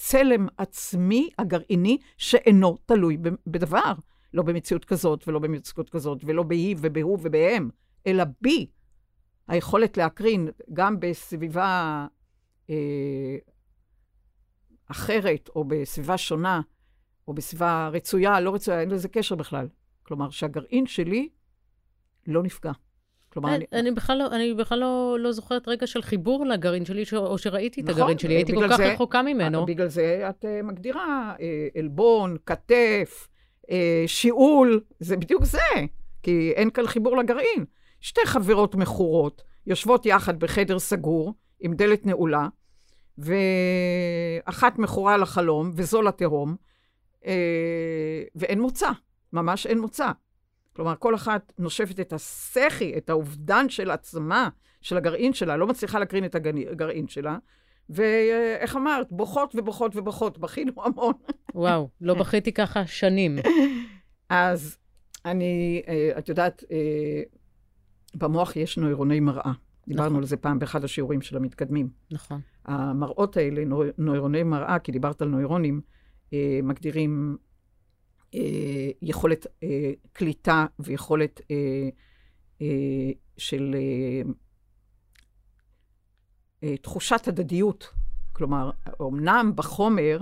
הצלם 0.01 0.47
עצמי 0.57 1.29
הגרעיני 1.37 1.97
שאינו 2.17 2.77
תלוי 2.85 3.17
בדבר. 3.47 3.93
לא 4.33 4.43
במציאות 4.43 4.85
כזאת 4.85 5.27
ולא 5.27 5.39
במציאות 5.39 5.89
כזאת, 5.89 6.21
ולא 6.25 6.43
בהיא 6.43 6.75
ובהוא 6.79 7.17
ובהם, 7.21 7.69
אלא 8.07 8.23
בי. 8.41 8.67
היכולת 9.47 9.97
להקרין 9.97 10.47
גם 10.73 10.99
בסביבה 10.99 12.07
אה, 12.69 13.37
אחרת 14.87 15.49
או 15.55 15.63
בסביבה 15.63 16.17
שונה, 16.17 16.61
או 17.27 17.33
בסביבה 17.33 17.89
רצויה, 17.93 18.39
לא 18.39 18.53
רצויה, 18.53 18.81
אין 18.81 18.89
לזה 18.89 19.09
קשר 19.09 19.35
בכלל. 19.35 19.67
כלומר, 20.03 20.29
שהגרעין 20.29 20.85
שלי 20.87 21.29
לא 22.27 22.43
נפגע. 22.43 22.71
כלומר, 23.33 23.55
אני, 23.55 23.65
אני 23.73 23.91
בכלל, 23.91 24.17
לא, 24.17 24.27
אני 24.27 24.53
בכלל 24.53 24.79
לא, 24.79 25.17
לא 25.19 25.31
זוכרת 25.31 25.67
רגע 25.67 25.87
של 25.87 26.01
חיבור 26.01 26.45
לגרעין 26.45 26.85
שלי, 26.85 27.05
ש... 27.05 27.13
או 27.13 27.37
שראיתי 27.37 27.81
נכון, 27.81 27.91
את 27.93 27.97
הגרעין 27.97 28.17
שלי, 28.17 28.33
הייתי 28.33 28.55
כל 28.55 28.69
כך 28.69 28.77
זה, 28.77 28.93
רחוקה 28.93 29.21
ממנו. 29.21 29.65
בגלל 29.65 29.87
זה 29.87 30.29
את 30.29 30.45
uh, 30.45 30.63
מגדירה 30.63 31.33
uh, 31.37 31.79
עלבון, 31.79 32.37
כתף, 32.45 33.27
uh, 33.63 33.67
שיעול, 34.07 34.81
זה 34.99 35.17
בדיוק 35.17 35.45
זה, 35.45 35.59
כי 36.23 36.51
אין 36.55 36.69
כאן 36.69 36.87
חיבור 36.87 37.17
לגרעין. 37.17 37.65
שתי 38.01 38.21
חברות 38.25 38.75
מכורות 38.75 39.41
יושבות 39.67 40.05
יחד 40.05 40.39
בחדר 40.39 40.79
סגור, 40.79 41.33
עם 41.59 41.73
דלת 41.73 42.05
נעולה, 42.05 42.47
ואחת 43.17 44.79
מכורה 44.79 45.17
לחלום 45.17 45.71
וזו 45.75 46.01
לתהום, 46.01 46.55
אה, 47.25 48.23
ואין 48.35 48.61
מוצא, 48.61 48.89
ממש 49.33 49.67
אין 49.67 49.79
מוצא. 49.79 50.11
כלומר, 50.81 50.95
כל 50.99 51.15
אחת 51.15 51.53
נושפת 51.59 51.99
את 51.99 52.13
הסחי, 52.13 52.93
את 52.97 53.09
האובדן 53.09 53.69
של 53.69 53.91
עצמה, 53.91 54.49
של 54.81 54.97
הגרעין 54.97 55.33
שלה, 55.33 55.57
לא 55.57 55.67
מצליחה 55.67 55.99
להקרין 55.99 56.25
את 56.25 56.35
הגרעין 56.35 57.07
שלה. 57.07 57.37
ואיך 57.89 58.75
אמרת, 58.75 59.07
בוכות 59.11 59.55
ובוכות 59.55 59.95
ובוכות, 59.95 60.37
בכינו 60.37 60.71
המון. 60.85 61.13
וואו, 61.55 61.89
לא 62.01 62.13
בכיתי 62.13 62.51
ככה 62.51 62.87
שנים. 62.87 63.35
אז 64.29 64.77
אני, 65.25 65.81
אה, 65.87 66.11
את 66.17 66.29
יודעת, 66.29 66.63
אה, 66.71 67.21
במוח 68.15 68.55
יש 68.55 68.77
נוירוני 68.77 69.19
מראה. 69.19 69.51
דיברנו 69.87 70.09
נכון. 70.09 70.17
על 70.17 70.25
זה 70.25 70.37
פעם 70.37 70.59
באחד 70.59 70.83
השיעורים 70.83 71.21
של 71.21 71.37
המתקדמים. 71.37 71.89
נכון. 72.11 72.41
המראות 72.65 73.37
האלה, 73.37 73.63
נוירוני 73.97 74.43
מראה, 74.43 74.79
כי 74.79 74.91
דיברת 74.91 75.21
על 75.21 75.27
נוירונים, 75.27 75.81
אה, 76.33 76.59
מגדירים 76.63 77.37
יכולת 79.01 79.47
אה, 79.63 79.91
קליטה 80.13 80.65
ויכולת 80.79 81.41
אה, 81.51 81.89
אה, 82.61 83.11
של 83.37 83.75
אה, 83.75 84.31
אה, 86.63 86.77
תחושת 86.77 87.27
הדדיות. 87.27 87.87
כלומר, 88.33 88.71
אמנם 89.01 89.51
בחומר 89.55 90.19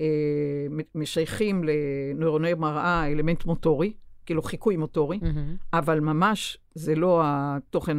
אה, 0.00 0.66
משייכים 0.94 1.64
לנוירוני 1.64 2.54
מראה 2.54 3.06
אלמנט 3.06 3.44
מוטורי, 3.44 3.92
כאילו 4.26 4.42
חיקוי 4.42 4.76
מוטורי, 4.76 5.18
mm-hmm. 5.22 5.66
אבל 5.72 6.00
ממש 6.00 6.58
זה 6.74 6.94
לא 6.94 7.22
התוכן 7.24 7.96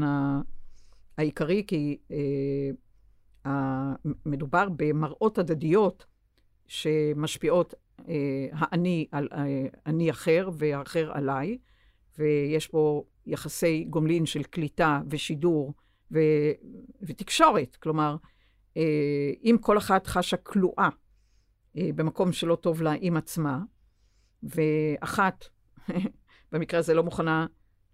העיקרי, 1.18 1.64
כי 1.68 1.98
אה, 2.12 3.94
מדובר 4.26 4.68
במראות 4.76 5.38
הדדיות 5.38 6.06
שמשפיעות 6.68 7.74
אה, 7.74 7.80
האני 8.54 9.08
על 9.12 9.28
אה, 9.34 9.66
אני 9.86 10.12
אחר 10.12 10.50
והאחר 10.58 11.12
עליי, 11.14 11.58
ויש 12.18 12.68
פה 12.68 13.04
יחסי 13.26 13.86
גומלין 13.90 14.26
של 14.26 14.44
קליטה 14.44 15.02
ושידור 15.10 15.74
ו, 16.12 16.20
ותקשורת. 17.02 17.76
כלומר, 17.76 18.16
אה, 18.78 19.32
אם 19.44 19.56
כל 19.62 19.78
אחת 19.78 20.08
חשה 20.08 20.38
כלואה 20.38 20.90
אה, 21.78 21.90
במקום 21.96 22.32
שלא 22.32 22.56
טוב 22.56 22.82
לה 22.82 22.94
עם 23.00 23.18
עצמה, 23.18 23.60
ואחת, 24.44 25.46
במקרה 26.52 26.80
הזה 26.80 26.94
לא 26.94 27.04
מוכנה 27.04 27.46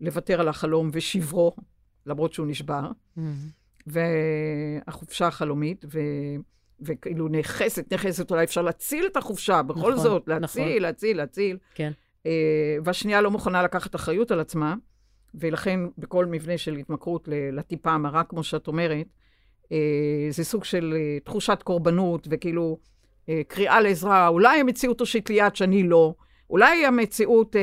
לוותר 0.01 0.41
על 0.41 0.47
החלום 0.47 0.89
ושברו, 0.93 1.55
למרות 2.05 2.33
שהוא 2.33 2.47
נשבר, 2.47 2.91
mm-hmm. 3.17 3.21
והחופשה 3.87 5.27
החלומית, 5.27 5.85
ו... 5.93 5.99
וכאילו 6.81 7.27
נכסת, 7.27 7.93
נכסת, 7.93 8.31
אולי 8.31 8.43
אפשר 8.43 8.61
להציל 8.61 9.05
את 9.05 9.17
החופשה, 9.17 9.61
בכל 9.61 9.79
נכון, 9.79 9.97
זאת, 9.97 10.27
להציל, 10.27 10.63
נכון. 10.63 10.81
להציל, 10.81 11.17
להציל. 11.17 11.57
כן. 11.75 11.91
אה, 12.25 12.77
והשנייה 12.83 13.21
לא 13.21 13.31
מוכנה 13.31 13.63
לקחת 13.63 13.95
אחריות 13.95 14.31
על 14.31 14.39
עצמה, 14.39 14.75
ולכן 15.35 15.79
בכל 15.97 16.25
מבנה 16.25 16.57
של 16.57 16.75
התמכרות 16.75 17.29
לטיפה 17.51 17.91
המרה, 17.91 18.23
כמו 18.23 18.43
שאת 18.43 18.67
אומרת, 18.67 19.07
אה, 19.71 20.27
זה 20.29 20.43
סוג 20.43 20.63
של 20.63 20.93
אה, 20.97 21.19
תחושת 21.23 21.59
קורבנות, 21.63 22.27
וכאילו 22.31 22.77
אה, 23.29 23.41
קריאה 23.47 23.81
לעזרה, 23.81 24.27
אולי 24.27 24.59
המציאות 24.59 24.97
תושיט 24.97 25.29
לי 25.29 25.35
יד 25.35 25.55
שאני 25.55 25.83
לא, 25.83 26.13
אולי 26.49 26.85
המציאות 26.85 27.55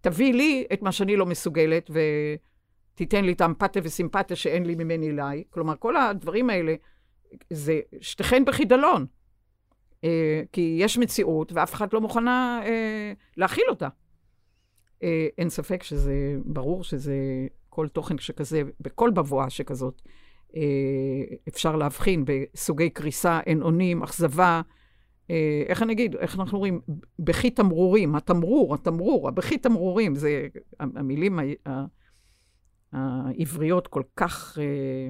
תביא 0.00 0.34
לי 0.34 0.64
את 0.72 0.82
מה 0.82 0.92
שאני 0.92 1.16
לא 1.16 1.26
מסוגלת, 1.26 1.90
ותיתן 2.94 3.24
לי 3.24 3.32
את 3.32 3.40
האמפתיה 3.40 3.82
וסימפתיה 3.84 4.36
שאין 4.36 4.66
לי 4.66 4.74
ממני 4.74 5.10
אליי. 5.10 5.44
כלומר, 5.50 5.74
כל 5.78 5.96
הדברים 5.96 6.50
האלה, 6.50 6.74
זה 7.50 7.80
שתיכן 8.00 8.44
בחידלון. 8.44 9.06
אה, 10.04 10.42
כי 10.52 10.76
יש 10.80 10.98
מציאות, 10.98 11.52
ואף 11.52 11.74
אחד 11.74 11.92
לא 11.92 12.00
מוכנה 12.00 12.60
אה, 12.64 13.12
להכיל 13.36 13.64
אותה. 13.68 13.88
אה, 15.02 15.26
אין 15.38 15.48
ספק 15.48 15.82
שזה, 15.82 16.36
ברור 16.44 16.84
שזה 16.84 17.14
כל 17.68 17.88
תוכן 17.88 18.18
שכזה, 18.18 18.62
בכל 18.80 19.10
בבואה 19.10 19.50
שכזאת, 19.50 20.02
אה, 20.56 20.62
אפשר 21.48 21.76
להבחין 21.76 22.24
בסוגי 22.26 22.90
קריסה, 22.90 23.40
אין 23.46 23.62
אונים, 23.62 24.02
אכזבה, 24.02 24.60
אה, 25.30 25.62
איך 25.66 25.82
אני 25.82 25.92
אגיד, 25.92 26.16
איך 26.16 26.38
אנחנו 26.38 26.58
רואים? 26.58 26.80
בכי 27.18 27.50
תמרורים, 27.50 28.14
התמרור, 28.14 28.74
התמרור, 28.74 29.28
הבכי 29.28 29.58
תמרורים, 29.58 30.14
זה 30.14 30.46
המילים 30.80 31.38
העבריות 32.92 33.86
כל 33.86 34.02
כך, 34.16 34.58
אה, 34.60 35.08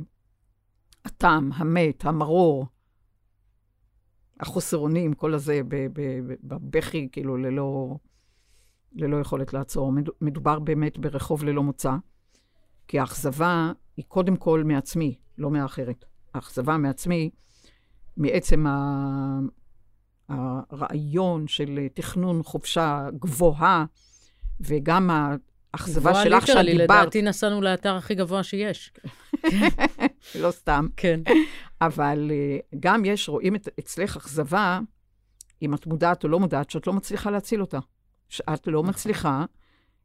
הטעם, 1.07 1.51
המת, 1.55 2.05
המרור, 2.05 2.67
החוסר 4.41 4.77
אונים, 4.77 5.13
כל 5.15 5.35
הזה 5.35 5.61
בבכי, 6.45 7.09
כאילו 7.13 7.37
ללא, 7.37 7.97
ללא 8.93 9.17
יכולת 9.21 9.53
לעצור. 9.53 9.93
מד- 9.93 10.09
מדובר 10.21 10.59
באמת 10.59 10.99
ברחוב 10.99 11.45
ללא 11.45 11.63
מוצא, 11.63 11.93
כי 12.89 12.99
האכזבה 12.99 13.73
היא 13.97 14.05
קודם 14.09 14.37
כל 14.37 14.65
מעצמי, 14.65 15.19
לא 15.39 15.51
מהאחרת. 15.51 16.05
האכזבה 16.35 16.77
מעצמי, 16.77 17.31
מעצם 18.17 18.67
ה- 18.67 19.41
הרעיון 20.29 21.49
של 21.49 21.87
תכנון 21.95 22.43
חופשה 22.43 23.09
גבוהה, 23.21 23.85
וגם 24.61 25.11
האכזבה 25.81 26.11
גבוהה 26.11 26.25
שלך 26.25 26.47
שאת 26.47 26.67
דיברת, 26.67 26.91
לדעתי 26.91 27.23
נסענו 27.23 27.63
לאתר 27.63 27.97
הכי 27.97 28.15
גבוה 28.15 28.43
שיש. 28.43 28.93
לא 30.43 30.51
סתם, 30.51 30.87
כן. 30.97 31.21
אבל 31.81 32.31
אה, 32.31 32.59
גם 32.81 33.05
יש, 33.05 33.29
רואים 33.29 33.55
את, 33.55 33.69
אצלך 33.79 34.17
אכזבה, 34.17 34.81
אם 35.63 35.75
את 35.75 35.87
מודעת 35.87 36.25
או 36.25 36.29
לא 36.29 36.41
מודעת, 36.41 36.71
שאת 36.71 36.87
לא 36.87 36.93
מצליחה 36.93 37.31
להציל 37.31 37.61
אותה. 37.61 37.79
שאת 38.29 38.67
לא 38.67 38.83
מצליחה 38.83 39.45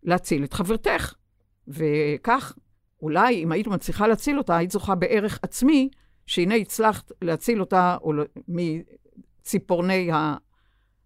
להציל 0.03 0.43
את 0.43 0.53
חברתך. 0.53 1.13
וכך, 1.67 2.53
אולי 3.01 3.43
אם 3.43 3.51
היית 3.51 3.67
מצליחה 3.67 4.07
להציל 4.07 4.37
אותה, 4.37 4.57
היית 4.57 4.71
זוכה 4.71 4.95
בערך 4.95 5.39
עצמי, 5.41 5.89
שהנה 6.25 6.55
הצלחת 6.55 7.11
להציל 7.21 7.59
אותה 7.59 7.97
או 8.01 8.13
לא- 8.13 8.23
מציפורני 8.47 10.09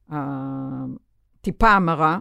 הטיפה 0.10 1.69
המרה, 1.69 2.19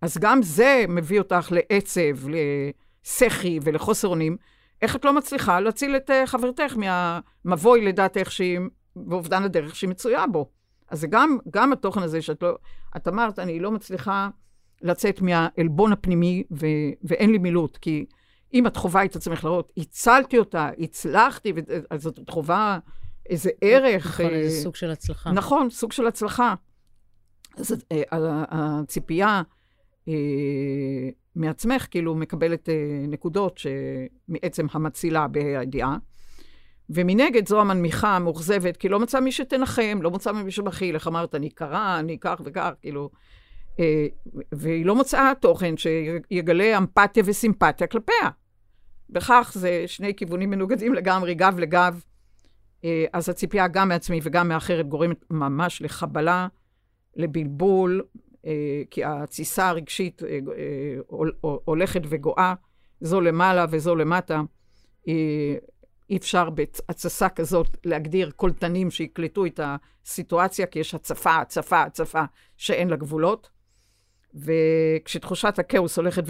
אז 0.00 0.18
גם 0.18 0.42
זה 0.42 0.84
מביא 0.88 1.18
אותך 1.18 1.52
לעצב, 1.52 2.28
לסחי 2.28 3.58
ולחוסר 3.62 4.08
אונים. 4.08 4.36
איך 4.82 4.96
את 4.96 5.04
לא 5.04 5.12
מצליחה 5.12 5.60
להציל 5.60 5.96
את 5.96 6.10
אה, 6.10 6.26
חברתך 6.26 6.76
מהמבוי 6.76 7.84
לדעתך 7.84 8.32
שהיא, 8.32 8.58
באובדן 8.96 9.42
הדרך 9.42 9.76
שהיא 9.76 9.90
מצויה 9.90 10.26
בו? 10.26 10.50
אז 10.88 11.00
זה 11.00 11.06
גם, 11.06 11.38
גם 11.50 11.72
התוכן 11.72 12.02
הזה 12.02 12.22
שאת 12.22 12.42
לא... 12.42 12.56
את 12.96 13.08
אמרת, 13.08 13.38
אני 13.38 13.60
לא 13.60 13.70
מצליחה 13.70 14.28
לצאת 14.82 15.20
מהעלבון 15.20 15.92
הפנימי 15.92 16.44
ו, 16.50 16.66
ואין 17.04 17.30
לי 17.30 17.38
מילוט, 17.38 17.76
כי 17.76 18.06
אם 18.54 18.66
את 18.66 18.76
חווה 18.76 19.04
את 19.04 19.16
עצמך 19.16 19.44
לראות, 19.44 19.72
הצלתי 19.76 20.38
אותה, 20.38 20.70
הצלחתי, 20.78 21.52
אז 21.90 22.06
את 22.06 22.30
חווה 22.30 22.78
איזה 23.28 23.50
ערך. 23.60 24.20
נכון, 24.20 24.34
אה, 24.34 24.40
איזה 24.40 24.62
סוג 24.62 24.74
של 24.74 24.90
הצלחה. 24.90 25.32
נכון, 25.32 25.70
סוג 25.70 25.92
של 25.92 26.06
הצלחה. 26.06 26.54
אז 27.56 27.84
אה, 27.92 28.02
הציפייה 28.50 29.42
מעצמך, 31.36 31.86
כאילו, 31.90 32.14
מקבלת 32.14 32.68
אה, 32.68 32.74
נקודות 33.08 33.60
מעצם 34.28 34.66
המצילה 34.72 35.28
בהידיעה. 35.28 35.96
ומנגד 36.90 37.48
זו 37.48 37.60
המנמיכה, 37.60 38.16
המאוכזבת, 38.16 38.76
כי 38.76 38.88
לא 38.88 39.00
מצא 39.00 39.20
מי 39.20 39.32
שתנחם, 39.32 39.98
לא 40.02 40.10
מצא 40.10 40.32
מי 40.32 40.50
שמכיל, 40.50 40.94
איך 40.94 41.08
אמרת, 41.08 41.34
אני 41.34 41.50
קרה, 41.50 41.98
אני 41.98 42.18
כך 42.20 42.40
וכך, 42.44 42.70
כאילו. 42.80 43.10
אה, 43.80 44.06
והיא 44.52 44.86
לא 44.86 44.94
מוצאה 44.94 45.32
תוכן 45.40 45.74
שיגלה 45.76 46.78
אמפתיה 46.78 47.22
וסימפתיה 47.26 47.86
כלפיה. 47.86 48.28
בכך 49.10 49.52
זה 49.54 49.84
שני 49.86 50.14
כיוונים 50.14 50.50
מנוגדים 50.50 50.94
לגמרי, 50.94 51.34
גב 51.34 51.58
לגב. 51.58 52.02
אה, 52.84 53.04
אז 53.12 53.28
הציפייה 53.28 53.68
גם 53.68 53.88
מעצמי 53.88 54.20
וגם 54.22 54.48
מאחרת 54.48 54.88
גורמת 54.88 55.24
ממש 55.30 55.82
לחבלה, 55.82 56.48
לבלבול, 57.16 58.02
אה, 58.02 58.27
כי 58.90 59.04
התסיסה 59.04 59.68
הרגשית 59.68 60.22
אה, 60.22 60.28
אה, 60.28 60.38
הול- 61.06 61.36
הולכת 61.40 62.00
וגואה, 62.08 62.54
זו 63.00 63.20
למעלה 63.20 63.66
וזו 63.70 63.96
למטה. 63.96 64.40
אה, 65.08 65.56
אי 66.10 66.16
אפשר 66.16 66.50
בהתססה 66.50 67.28
כזאת 67.28 67.76
להגדיר 67.84 68.30
קולטנים 68.30 68.90
שיקלטו 68.90 69.46
את 69.46 69.60
הסיטואציה, 69.62 70.66
כי 70.66 70.78
יש 70.78 70.94
הצפה, 70.94 71.36
הצפה, 71.36 71.82
הצפה 71.82 72.22
שאין 72.56 72.90
לה 72.90 72.96
גבולות. 72.96 73.50
וכשתחושת 74.34 75.58
הכאוס 75.58 75.98
הולכת 75.98 76.22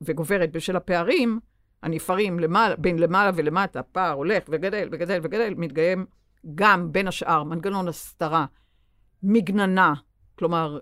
וגוברת 0.00 0.52
בשל 0.52 0.76
הפערים 0.76 1.40
הנפערים 1.82 2.40
למעלה, 2.40 2.76
בין 2.76 2.98
למעלה 2.98 3.30
ולמטה, 3.34 3.82
פער 3.82 4.12
הולך 4.12 4.42
וגדל 4.48 4.88
וגדל 4.92 5.20
וגדל, 5.22 5.54
מתקיים 5.56 6.06
גם, 6.54 6.92
בין 6.92 7.08
השאר, 7.08 7.44
מנגנון 7.44 7.88
הסתרה, 7.88 8.46
מגננה, 9.22 9.94
כלומר, 10.38 10.78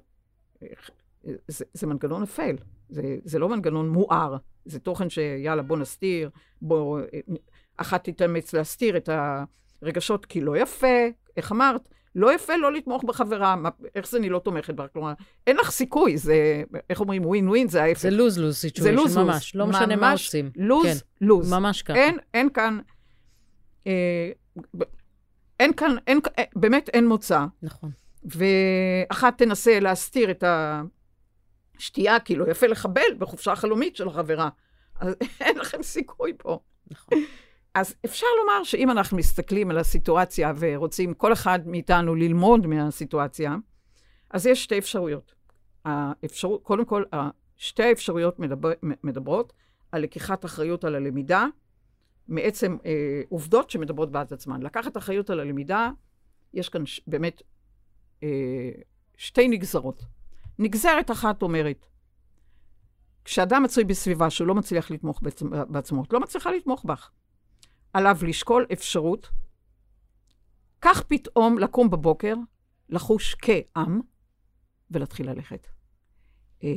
זה, 1.49 1.65
זה 1.73 1.87
מנגנון 1.87 2.23
אפל, 2.23 2.57
זה, 2.89 3.17
זה 3.25 3.39
לא 3.39 3.49
מנגנון 3.49 3.89
מואר, 3.89 4.37
זה 4.65 4.79
תוכן 4.79 5.11
שיאללה, 5.11 5.63
בוא 5.63 5.77
נסתיר, 5.77 6.31
בוא, 6.63 7.01
אחת 7.77 8.09
תתאמץ 8.09 8.53
להסתיר 8.53 8.97
את 8.97 9.09
הרגשות, 9.83 10.27
כי 10.27 10.41
לא 10.41 10.57
יפה, 10.57 11.07
איך 11.37 11.53
אמרת? 11.53 11.89
לא 12.15 12.35
יפה 12.35 12.57
לא 12.57 12.73
לתמוך 12.73 13.05
בחברה, 13.05 13.57
מה, 13.57 13.69
איך 13.95 14.09
זה 14.09 14.19
אני 14.19 14.29
לא 14.29 14.39
תומכת 14.39 14.75
בה? 14.75 14.89
כלומר, 14.89 15.13
אין 15.47 15.57
לך 15.57 15.71
סיכוי, 15.71 16.19
זה, 16.19 16.63
איך 16.91 17.01
אומרים, 17.01 17.27
ווין 17.27 17.49
ווין, 17.49 17.69
זה 17.69 17.83
ההפך. 17.83 18.01
זה 18.01 18.11
lose-lose 18.11 18.57
situation, 18.57 18.83
זה 18.83 18.93
lose-lose. 18.93 19.27
ממש. 19.27 19.55
לא 19.55 19.67
משנה 19.67 19.97
מה 19.97 20.13
עושים. 20.13 20.51
lose, 20.57 20.87
כן, 20.87 21.27
lose. 21.27 21.53
ממש 21.53 21.83
ככה. 21.83 21.99
אין, 21.99 22.19
אין 22.35 22.49
כאן, 22.51 22.79
אה, 23.87 24.31
אין 25.61 25.73
כאן, 25.73 25.97
אין, 26.07 26.21
אה, 26.39 26.45
באמת 26.57 26.89
אין 26.89 27.07
מוצא. 27.07 27.47
נכון. 27.63 27.91
ואחת 28.25 29.39
תנסה 29.39 29.81
להסתיר 29.81 30.31
את 30.31 30.45
השתייה, 31.79 32.21
כי 32.21 32.37
לא 32.37 32.51
יפה 32.51 32.67
לחבל 32.67 33.15
בחופשה 33.19 33.53
החלומית 33.53 33.97
של 33.97 34.09
החברה. 34.09 34.49
אז 35.01 35.15
אין 35.41 35.59
לכם 35.59 35.83
סיכוי 35.83 36.33
פה. 36.39 36.59
נכון. 36.91 37.19
אז 37.75 37.95
אפשר 38.05 38.27
לומר 38.41 38.65
שאם 38.65 38.91
אנחנו 38.91 39.17
מסתכלים 39.17 39.71
על 39.71 39.79
הסיטואציה 39.79 40.53
ורוצים 40.59 41.15
כל 41.15 41.33
אחד 41.33 41.61
מאיתנו 41.67 42.15
ללמוד 42.15 42.67
מהסיטואציה, 42.67 43.57
אז 44.31 44.47
יש 44.47 44.65
שתי 44.65 44.79
אפשרויות. 44.79 45.35
האפשר... 45.85 46.49
קודם 46.63 46.85
כל, 46.85 47.05
שתי 47.57 47.83
האפשרויות 47.83 48.39
מדבר... 48.39 48.73
מדברות 48.83 49.53
על 49.93 50.03
לקיחת 50.03 50.45
אחריות 50.45 50.85
על 50.85 50.95
הלמידה, 50.95 51.47
מעצם 52.29 52.77
אה, 52.87 53.23
עובדות 53.29 53.71
שמדברות 53.71 54.13
בעד 54.13 54.33
עצמן. 54.33 54.63
לקחת 54.63 54.97
אחריות 54.97 55.31
על 55.31 55.41
הלמידה, 55.41 55.91
יש 56.55 56.69
כאן 56.69 56.87
ש... 56.87 57.01
באמת 57.07 57.43
אה, 58.23 58.71
שתי 59.17 59.49
נגזרות. 59.49 60.03
נגזרת 60.59 61.11
אחת 61.11 61.43
אומרת, 61.43 61.87
כשאדם 63.25 63.63
מצוי 63.63 63.85
בסביבה 63.85 64.31
שהוא 64.31 64.49
לא 64.49 64.55
מצליח 64.55 64.91
לתמוך 64.91 65.23
בעצ... 65.23 65.43
בעצמו, 65.43 66.05
את 66.05 66.13
לא 66.13 66.21
מצליחה 66.21 66.51
לתמוך 66.51 66.85
בך. 66.85 67.11
עליו 67.93 68.17
לשקול 68.23 68.67
אפשרות, 68.73 69.29
כך 70.81 71.03
פתאום 71.03 71.59
לקום 71.59 71.91
בבוקר, 71.91 72.35
לחוש 72.89 73.35
כעם, 73.35 74.01
ולהתחיל 74.91 75.31
ללכת. 75.31 75.67
אה, 76.65 76.69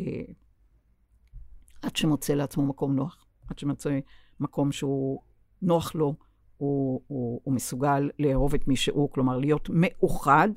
עד 1.82 1.96
שמוצא 1.96 2.34
לעצמו 2.34 2.66
מקום 2.66 2.96
נוח, 2.96 3.26
עד 3.50 3.60
שמוצא 3.60 4.00
מקום 4.40 4.72
שהוא 4.72 5.22
נוח 5.62 5.96
לו, 5.96 6.16
הוא, 6.58 7.02
הוא, 7.08 7.42
הוא 7.44 7.54
מסוגל 7.54 8.10
לאהוב 8.20 8.54
את 8.54 8.68
מי 8.68 8.76
שהוא, 8.76 9.12
כלומר 9.12 9.38
להיות 9.38 9.70
מאוחד 9.70 10.50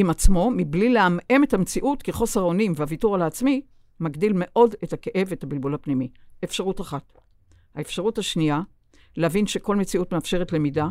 עם 0.00 0.10
עצמו, 0.10 0.50
מבלי 0.56 0.88
לעמעם 0.88 1.44
את 1.44 1.54
המציאות, 1.54 2.02
כי 2.02 2.12
חוסר 2.12 2.40
האונים 2.40 2.72
והוויתור 2.76 3.14
על 3.14 3.22
העצמי 3.22 3.62
מגדיל 4.00 4.32
מאוד 4.34 4.74
את 4.84 4.92
הכאב 4.92 5.26
ואת 5.28 5.44
הבלבול 5.44 5.74
הפנימי. 5.74 6.10
אפשרות 6.44 6.80
אחת. 6.80 7.12
האפשרות 7.74 8.18
השנייה, 8.18 8.60
להבין 9.16 9.46
שכל 9.46 9.76
מציאות 9.76 10.12
מאפשרת 10.12 10.52
למידה, 10.52 10.88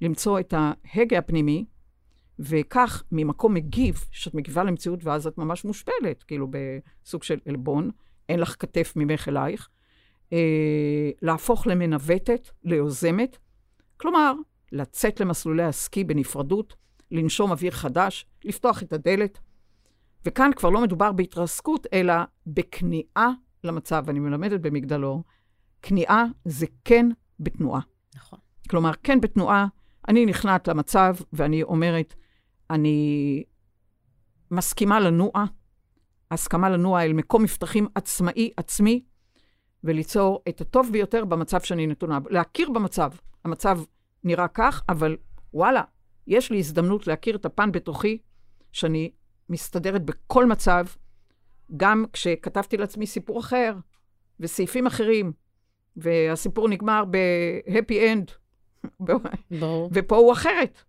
למצוא 0.00 0.40
את 0.40 0.54
ההגה 0.56 1.18
הפנימי, 1.18 1.64
וכך, 2.38 3.02
ממקום 3.12 3.54
מגיב, 3.54 4.04
שאת 4.10 4.34
מגיבה 4.34 4.64
למציאות 4.64 5.04
ואז 5.04 5.26
את 5.26 5.38
ממש 5.38 5.64
מושפלת, 5.64 6.22
כאילו 6.22 6.48
בסוג 6.50 7.22
של 7.22 7.38
עלבון, 7.48 7.90
אין 8.28 8.40
לך 8.40 8.56
כתף 8.58 8.92
ממך 8.96 9.28
אלייך, 9.28 9.68
אה, 10.32 11.10
להפוך 11.22 11.66
למנווטת, 11.66 12.50
ליוזמת, 12.64 13.38
כלומר, 13.96 14.32
לצאת 14.72 15.20
למסלולי 15.20 15.62
הסקי 15.62 16.04
בנפרדות, 16.04 16.76
לנשום 17.12 17.50
אוויר 17.50 17.70
חדש, 17.70 18.26
לפתוח 18.44 18.82
את 18.82 18.92
הדלת. 18.92 19.38
וכאן 20.24 20.50
כבר 20.56 20.70
לא 20.70 20.82
מדובר 20.82 21.12
בהתרסקות, 21.12 21.86
אלא 21.92 22.14
בכניעה 22.46 23.30
למצב. 23.64 24.04
אני 24.08 24.18
מלמדת 24.18 24.60
במגדלור, 24.60 25.24
כניעה 25.82 26.24
זה 26.44 26.66
כן 26.84 27.06
בתנועה. 27.40 27.80
נכון. 28.14 28.38
כלומר, 28.70 28.92
כן 29.02 29.20
בתנועה, 29.20 29.66
אני 30.08 30.26
נכנעת 30.26 30.68
למצב 30.68 31.16
ואני 31.32 31.62
אומרת, 31.62 32.14
אני 32.70 33.44
מסכימה 34.50 35.00
לנוע, 35.00 35.30
הסכמה 36.30 36.70
לנוע 36.70 37.04
אל 37.04 37.12
מקום 37.12 37.42
מבטחים 37.42 37.86
עצמאי, 37.94 38.50
עצמי, 38.56 39.04
וליצור 39.84 40.42
את 40.48 40.60
הטוב 40.60 40.88
ביותר 40.92 41.24
במצב 41.24 41.60
שאני 41.60 41.86
נתונה. 41.86 42.18
להכיר 42.30 42.70
במצב. 42.70 43.12
המצב 43.44 43.80
נראה 44.24 44.48
כך, 44.48 44.82
אבל 44.88 45.16
וואלה, 45.54 45.82
יש 46.26 46.50
לי 46.50 46.58
הזדמנות 46.58 47.06
להכיר 47.06 47.36
את 47.36 47.44
הפן 47.44 47.72
בתוכי, 47.72 48.18
שאני 48.72 49.10
מסתדרת 49.48 50.04
בכל 50.04 50.46
מצב, 50.46 50.86
גם 51.76 52.04
כשכתבתי 52.12 52.76
לעצמי 52.76 53.06
סיפור 53.06 53.40
אחר, 53.40 53.74
וסעיפים 54.40 54.86
אחרים, 54.86 55.32
והסיפור 55.96 56.68
נגמר 56.68 57.04
ב-happy 57.10 57.94
end. 57.94 58.32
ברור. 59.50 59.90
ופה 59.92 60.16
הוא 60.16 60.32
אחרת. 60.32 60.82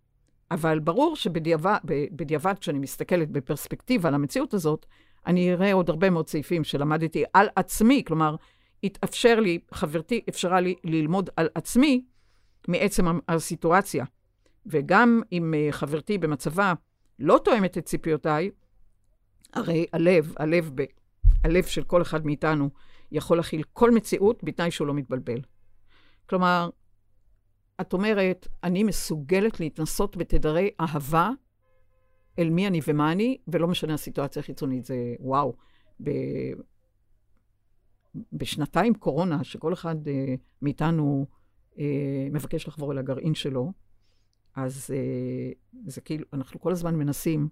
אבל 0.52 0.80
ברור 0.80 1.16
שבדיעבד, 1.16 2.54
כשאני 2.60 2.80
מסתכלת 2.80 3.32
בפרספקטיבה 3.32 4.10
על 4.10 4.16
המציאות 4.16 4.54
הזאת, 4.54 4.86
אני 5.26 5.54
אראה 5.54 5.74
עוד 5.74 5.90
הרבה 5.90 6.10
מאוד 6.10 6.28
סעיפים 6.28 6.64
שלמדתי 6.64 7.24
על 7.34 7.48
עצמי, 7.56 8.04
כלומר, 8.08 8.36
התאפשר 8.84 9.40
לי, 9.40 9.60
חברתי 9.72 10.22
אפשרה 10.30 10.62
לי 10.62 10.76
ללמוד 10.84 11.30
על 11.36 11.50
עצמי 11.56 12.06
מעצם 12.68 13.06
הסיטואציה. 13.28 14.06
וגם 14.66 15.22
אם 15.32 15.54
אה, 15.54 15.68
חברתי 15.72 16.18
במצבה 16.18 16.74
לא 17.20 17.40
תואמת 17.44 17.78
את 17.78 17.86
ציפיותיי, 17.86 18.52
הרי 19.54 19.86
הלב, 19.94 20.34
הלב, 20.38 20.72
ב, 20.76 20.84
הלב 21.44 21.64
של 21.64 21.84
כל 21.84 22.02
אחד 22.02 22.26
מאיתנו 22.26 22.70
יכול 23.12 23.38
להכיל 23.38 23.64
כל 23.74 23.92
מציאות 23.92 24.44
בתנאי 24.44 24.72
שהוא 24.72 24.88
לא 24.88 24.94
מתבלבל. 24.94 25.42
כלומר, 26.30 26.70
את 27.82 27.94
אומרת, 27.94 28.48
אני 28.64 28.84
מסוגלת 28.84 29.60
להתנסות 29.60 30.18
בתדרי 30.18 30.70
אהבה 30.82 31.30
אל 32.40 32.50
מי 32.50 32.68
אני 32.68 32.80
ומה 32.88 33.12
אני, 33.12 33.38
ולא 33.48 33.68
משנה 33.68 33.94
הסיטואציה 33.94 34.40
החיצונית. 34.40 34.86
זה 34.86 34.96
וואו. 35.20 35.54
ב... 36.04 36.10
בשנתיים 38.34 38.94
קורונה, 38.94 39.44
שכל 39.44 39.74
אחד 39.74 40.08
uh, 40.08 40.10
מאיתנו 40.62 41.26
uh, 41.74 41.78
מבקש 42.32 42.68
לחבור 42.68 42.92
אל 42.92 42.98
הגרעין 42.98 43.36
שלו, 43.36 43.72
אז 44.56 44.90
uh, 44.94 45.58
זה 45.88 46.02
כאילו, 46.02 46.26
אנחנו 46.34 46.60
כל 46.60 46.72
הזמן 46.72 46.96
מנסים 46.96 47.50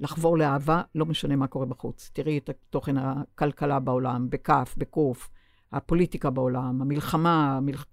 לחבור 0.00 0.38
לאהבה, 0.38 0.82
לא 0.94 1.06
משנה 1.06 1.36
מה 1.36 1.46
קורה 1.46 1.66
בחוץ. 1.66 2.10
תראי 2.12 2.38
את 2.38 2.50
תוכן 2.70 2.96
הכלכלה 2.96 3.80
בעולם, 3.80 4.30
בכף, 4.30 4.74
בקוף, 4.78 5.30
הפוליטיקה 5.72 6.30
בעולם, 6.30 6.82
המלחמה, 6.82 7.56
המלח... 7.56 7.86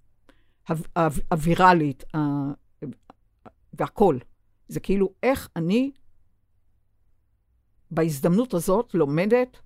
הווירלית, 1.32 2.04
ה... 2.16 2.18
והכול. 3.74 4.20
זה 4.68 4.80
כאילו 4.80 5.14
איך 5.24 5.50
אני 5.56 5.92
בהזדמנות 7.92 8.54
הזאת 8.54 8.94
לומדת, 8.94 9.58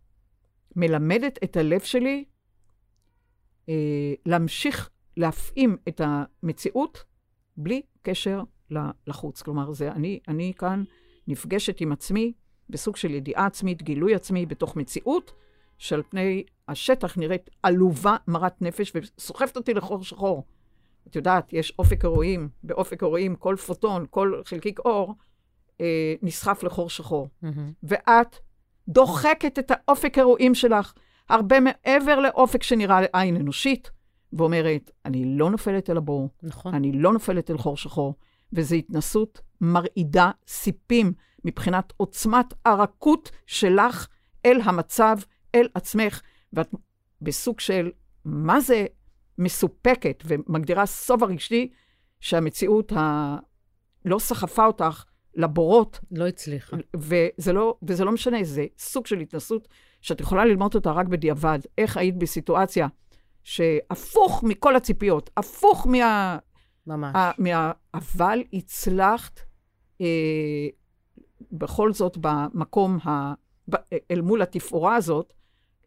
מלמדת 0.76 1.40
את 1.44 1.58
הלב 1.58 1.82
שלי 1.82 2.26
אה, 3.70 4.14
להמשיך 4.26 4.90
להפעים 5.18 5.78
את 5.88 6.02
המציאות 6.04 7.04
בלי 7.58 7.82
קשר 8.10 8.42
לחוץ. 9.08 9.42
כלומר, 9.42 9.72
זה 9.72 9.92
אני, 9.92 10.20
אני 10.28 10.54
כאן 10.58 10.84
נפגשת 11.28 11.82
עם 11.82 11.92
עצמי 11.92 12.34
בסוג 12.70 12.96
של 12.96 13.12
ידיעה 13.12 13.46
עצמית, 13.46 13.84
גילוי 13.84 14.16
עצמי, 14.16 14.46
בתוך 14.46 14.76
מציאות 14.76 15.34
שעל 15.78 16.04
פני 16.10 16.44
השטח 16.68 17.18
נראית 17.18 17.50
עלובה, 17.64 18.16
מרת 18.28 18.62
נפש, 18.62 18.92
וסוחפת 18.96 19.58
אותי 19.58 19.74
לחור 19.74 20.04
שחור. 20.04 20.44
את 21.08 21.16
יודעת, 21.16 21.54
יש 21.54 21.74
אופק 21.80 22.04
אירועים, 22.04 22.50
באופק 22.64 23.04
אירועים 23.04 23.36
כל 23.36 23.56
פוטון, 23.56 24.06
כל 24.10 24.42
חלקיק 24.46 24.80
אור, 24.80 25.16
אה, 25.82 26.14
נסחף 26.22 26.64
לחור 26.64 26.90
שחור. 26.90 27.28
Mm-hmm. 27.44 27.48
ואת 27.84 28.36
דוחקת 28.88 29.60
את 29.60 29.72
האופק 29.72 30.18
אירועים 30.18 30.56
שלך 30.56 30.94
הרבה 31.30 31.60
מעבר 31.60 32.20
לאופק 32.20 32.64
שנראה 32.64 33.02
לעין 33.02 33.36
אנושית, 33.36 33.92
ואומרת, 34.34 34.92
אני 35.06 35.38
לא 35.38 35.50
נופלת 35.52 35.90
אל 35.90 35.98
הבור, 35.98 36.30
נכון. 36.44 36.74
אני 36.76 36.92
לא 36.92 37.14
נופלת 37.14 37.52
אל 37.52 37.58
חור 37.58 37.78
שחור, 37.78 38.16
וזו 38.54 38.76
התנסות 38.76 39.42
מרעידה 39.62 40.32
סיפים 40.48 41.14
מבחינת 41.46 41.94
עוצמת 41.98 42.54
הרכות 42.66 43.32
שלך 43.46 44.08
אל 44.46 44.62
המצב, 44.64 45.18
אל 45.56 45.68
עצמך, 45.74 46.22
ואת 46.54 46.76
בסוג 47.22 47.60
של, 47.60 47.92
מה 48.26 48.60
זה 48.60 48.86
מסופקת 49.38 50.24
ומגדירה 50.26 50.86
סובה 50.86 51.26
רגשי 51.26 51.70
שהמציאות 52.20 52.92
ה... 52.92 53.38
לא 54.06 54.20
סחפה 54.20 54.66
אותך 54.66 55.04
לבורות. 55.36 56.00
לא 56.12 56.28
הצליחה. 56.28 56.78
וזה 56.96 57.54
לא, 57.54 57.78
וזה 57.84 58.06
לא 58.06 58.12
משנה, 58.12 58.44
זה 58.44 58.66
סוג 58.78 59.08
של 59.08 59.20
התנסות 59.20 59.68
שאת 60.02 60.22
יכולה 60.22 60.46
ללמוד 60.46 60.76
אותה 60.76 60.92
רק 60.92 61.08
בדיעבד. 61.08 61.60
איך 61.78 61.98
היית 61.98 62.18
בסיטואציה 62.18 62.88
שהפוך 63.48 64.44
מכל 64.44 64.76
הציפיות, 64.76 65.30
הפוך 65.38 65.88
מה... 65.88 66.38
ממש. 66.88 67.16
ה, 67.16 67.32
מה... 67.38 67.72
אבל 67.94 68.44
הצלחת 68.54 69.40
אה, 70.02 70.68
בכל 71.52 71.94
זאת 71.94 72.18
במקום, 72.22 72.98
ה... 73.06 73.34
אל 74.12 74.22
מול 74.22 74.42
התפאורה 74.42 74.96
הזאת, 74.96 75.34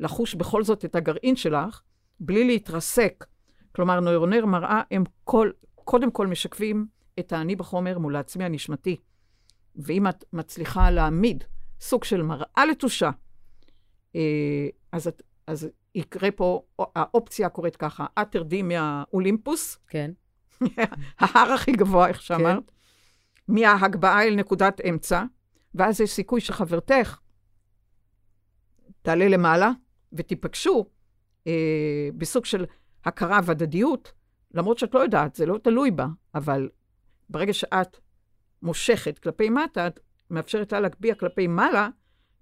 לחוש 0.01 0.35
בכל 0.35 0.65
זאת 0.65 0.85
את 0.85 0.95
הגרעין 0.95 1.37
שלך, 1.37 1.83
בלי 2.21 2.45
להתרסק. 2.45 3.27
כלומר, 3.73 4.01
נוירונר 4.01 4.47
מראה 4.47 4.83
הם 4.91 5.05
כל, 5.25 5.51
קודם 5.75 6.11
כל 6.11 6.27
משקפים 6.27 6.87
את 7.19 7.33
האני 7.33 7.57
בחומר 7.57 7.99
מול 7.99 8.17
העצמי 8.17 8.45
הנשמתי. 8.45 8.97
ואם 9.77 10.09
את 10.09 10.25
מצליחה 10.33 10.91
להעמיד 10.91 11.45
סוג 11.81 12.05
של 12.05 12.23
מראה 12.23 12.67
לתושה, 12.71 13.11
אה, 14.17 14.69
אז, 14.93 15.09
את, 15.09 15.23
אז 15.47 15.71
יקרה 15.95 16.31
פה, 16.31 16.63
האופציה 16.79 17.49
קורית 17.49 17.77
ככה, 17.77 18.07
את 18.23 18.33
תרדי 18.33 18.63
מהאולימפוס, 18.63 19.79
כן. 19.89 20.11
ההר 21.21 21.53
הכי 21.53 21.73
גבוה, 21.73 22.09
איך 22.09 22.23
שאמרת, 22.23 22.71
כן. 22.71 23.53
מההגבהה 23.53 24.25
אל 24.25 24.35
נקודת 24.35 24.81
אמצע, 24.81 25.25
ואז 25.75 26.01
יש 26.01 26.11
סיכוי 26.11 26.41
שחברתך 26.41 27.19
תעלה 29.03 29.29
למעלה 29.29 29.71
ותיפגשו 30.13 30.87
אה, 31.47 32.09
בסוג 32.17 32.45
של 32.45 32.67
הכרה 33.05 33.41
והדדיות, 33.45 34.13
למרות 34.55 34.79
שאת 34.79 34.95
לא 34.95 35.01
יודעת, 35.01 35.35
זה 35.35 35.47
לא 35.47 35.59
תלוי 35.59 35.91
בה, 35.91 36.07
אבל 36.35 36.69
ברגע 37.29 37.53
שאת 37.53 37.97
מושכת 38.63 39.19
כלפי 39.19 39.51
מטה, 39.51 39.87
את 39.87 40.01
מאפשרת 40.31 40.73
לה 40.73 40.81
להגביה 40.81 41.15
כלפי 41.15 41.47
מעלה, 41.47 41.89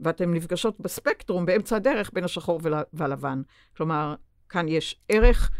ואתן 0.00 0.34
נפגשות 0.34 0.80
בספקטרום 0.80 1.46
באמצע 1.46 1.76
הדרך 1.76 2.10
בין 2.12 2.24
השחור 2.24 2.60
והלבן. 2.92 3.42
כלומר, 3.76 4.14
כאן 4.48 4.68
יש 4.68 5.00
ערך, 5.08 5.50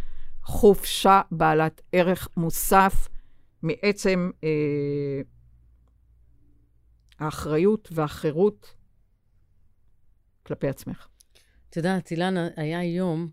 חופשה 0.42 1.20
בעלת 1.30 1.80
ערך 1.92 2.28
מוסף 2.36 3.08
מעצם 3.62 4.30
אה, 4.44 5.20
האחריות 7.18 7.88
והחירות 7.92 8.74
כלפי 10.42 10.68
עצמך. 10.68 11.08
את 11.70 11.76
יודעת, 11.76 12.10
אילנה, 12.10 12.48
היה 12.56 12.84
יום 12.84 13.28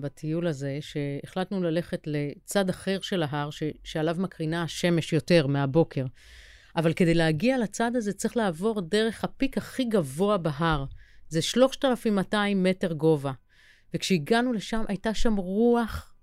בטיול 0.00 0.46
הזה 0.46 0.78
שהחלטנו 0.80 1.62
ללכת 1.62 2.02
לצד 2.06 2.70
אחר 2.70 3.00
של 3.00 3.22
ההר, 3.22 3.50
ש, 3.50 3.62
שעליו 3.84 4.16
מקרינה 4.18 4.62
השמש 4.62 5.12
יותר 5.12 5.46
מהבוקר. 5.46 6.04
אבל 6.76 6.92
כדי 6.92 7.14
להגיע 7.14 7.58
לצד 7.58 7.96
הזה 7.96 8.12
צריך 8.12 8.36
לעבור 8.36 8.80
דרך 8.80 9.24
הפיק 9.24 9.58
הכי 9.58 9.84
גבוה 9.84 10.38
בהר. 10.38 10.84
זה 11.28 11.42
3,200 11.42 12.62
מטר 12.62 12.92
גובה. 12.92 13.32
וכשהגענו 13.94 14.52
לשם, 14.52 14.84
הייתה 14.88 15.14
שם 15.14 15.36
רוח 15.36 16.14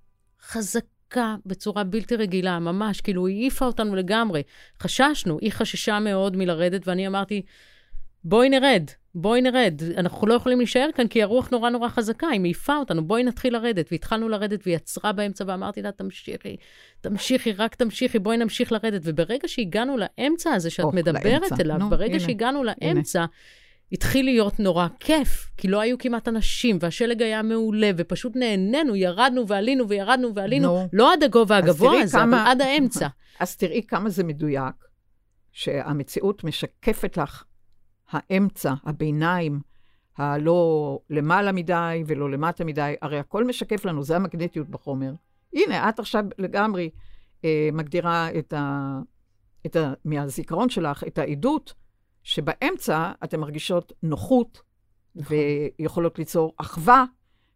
חזקה 0.41 1.35
בצורה 1.45 1.83
בלתי 1.83 2.15
רגילה, 2.15 2.59
ממש, 2.59 3.01
כאילו 3.01 3.27
היא 3.27 3.41
העיפה 3.41 3.65
אותנו 3.65 3.95
לגמרי. 3.95 4.43
חששנו, 4.79 5.37
היא 5.41 5.51
חששה 5.51 5.99
מאוד 5.99 6.35
מלרדת, 6.35 6.87
ואני 6.87 7.07
אמרתי, 7.07 7.41
בואי 8.23 8.49
נרד, 8.49 8.83
בואי 9.15 9.41
נרד. 9.41 9.81
אנחנו 9.97 10.27
לא 10.27 10.33
יכולים 10.33 10.57
להישאר 10.57 10.89
כאן 10.95 11.07
כי 11.07 11.23
הרוח 11.23 11.49
נורא 11.49 11.69
נורא 11.69 11.89
חזקה, 11.89 12.27
היא 12.27 12.39
מעיפה 12.39 12.75
אותנו, 12.75 13.03
בואי 13.07 13.23
נתחיל 13.23 13.53
לרדת. 13.53 13.87
והתחלנו 13.91 14.29
לרדת 14.29 14.59
והיא 14.65 14.75
עצרה 14.75 15.11
באמצע 15.11 15.43
ואמרתי 15.47 15.81
לה, 15.81 15.91
תמשיכי, 15.91 16.57
תמשיכי, 17.01 17.51
רק 17.51 17.75
תמשיכי, 17.75 18.19
בואי 18.19 18.37
נמשיך 18.37 18.71
לרדת. 18.71 19.01
וברגע 19.03 19.47
שהגענו 19.47 19.97
לאמצע 19.97 20.51
הזה 20.53 20.69
שאת 20.69 20.85
או, 20.85 20.91
מדברת 20.91 21.25
לאמצע. 21.25 21.55
אליו, 21.59 21.77
נו, 21.77 21.89
ברגע 21.89 22.11
הנה. 22.13 22.19
שהגענו 22.19 22.63
לאמצע, 22.63 23.25
התחיל 23.91 24.25
להיות 24.25 24.59
נורא 24.59 24.87
כיף, 24.99 25.49
כי 25.57 25.67
לא 25.67 25.81
היו 25.81 25.97
כמעט 25.97 26.27
אנשים, 26.27 26.77
והשלג 26.81 27.21
היה 27.23 27.41
מעולה, 27.41 27.91
ופשוט 27.97 28.35
נהנינו, 28.35 28.95
ירדנו 28.95 29.47
ועלינו 29.47 29.89
וירדנו 29.89 30.35
ועלינו, 30.35 30.67
נו. 30.67 30.87
לא 30.93 31.13
עד 31.13 31.23
הגובה 31.23 31.57
הגבוה 31.57 32.01
הזה, 32.01 32.17
כמה- 32.17 32.41
אבל 32.41 32.51
עד 32.51 32.61
האמצע. 32.61 33.07
אז 33.39 33.55
תראי 33.57 33.81
כמה 33.87 34.09
זה 34.09 34.23
מדויק, 34.23 34.75
שהמציאות 35.51 36.43
משקפת 36.43 37.17
לך 37.17 37.43
האמצע, 38.11 38.73
הביניים, 38.83 39.59
הלא 40.17 40.99
למעלה 41.09 41.51
מדי 41.51 42.03
ולא 42.07 42.31
למטה 42.31 42.63
מדי, 42.63 42.95
הרי 43.01 43.19
הכל 43.19 43.43
משקף 43.43 43.85
לנו, 43.85 44.03
זה 44.03 44.15
המגנטיות 44.15 44.69
בחומר. 44.69 45.13
הנה, 45.53 45.89
את 45.89 45.99
עכשיו 45.99 46.25
לגמרי 46.37 46.89
אה, 47.45 47.69
מגדירה 47.73 48.29
את 48.39 48.53
ה, 48.53 48.99
את 49.65 49.75
ה, 49.75 49.93
מהזיכרון 50.05 50.69
שלך 50.69 51.03
את 51.07 51.17
העדות, 51.17 51.73
שבאמצע 52.23 53.11
אתן 53.23 53.39
מרגישות 53.39 53.93
נוחות, 54.03 54.61
נכון. 55.15 55.37
ויכולות 55.79 56.19
ליצור 56.19 56.53
אחווה, 56.57 57.05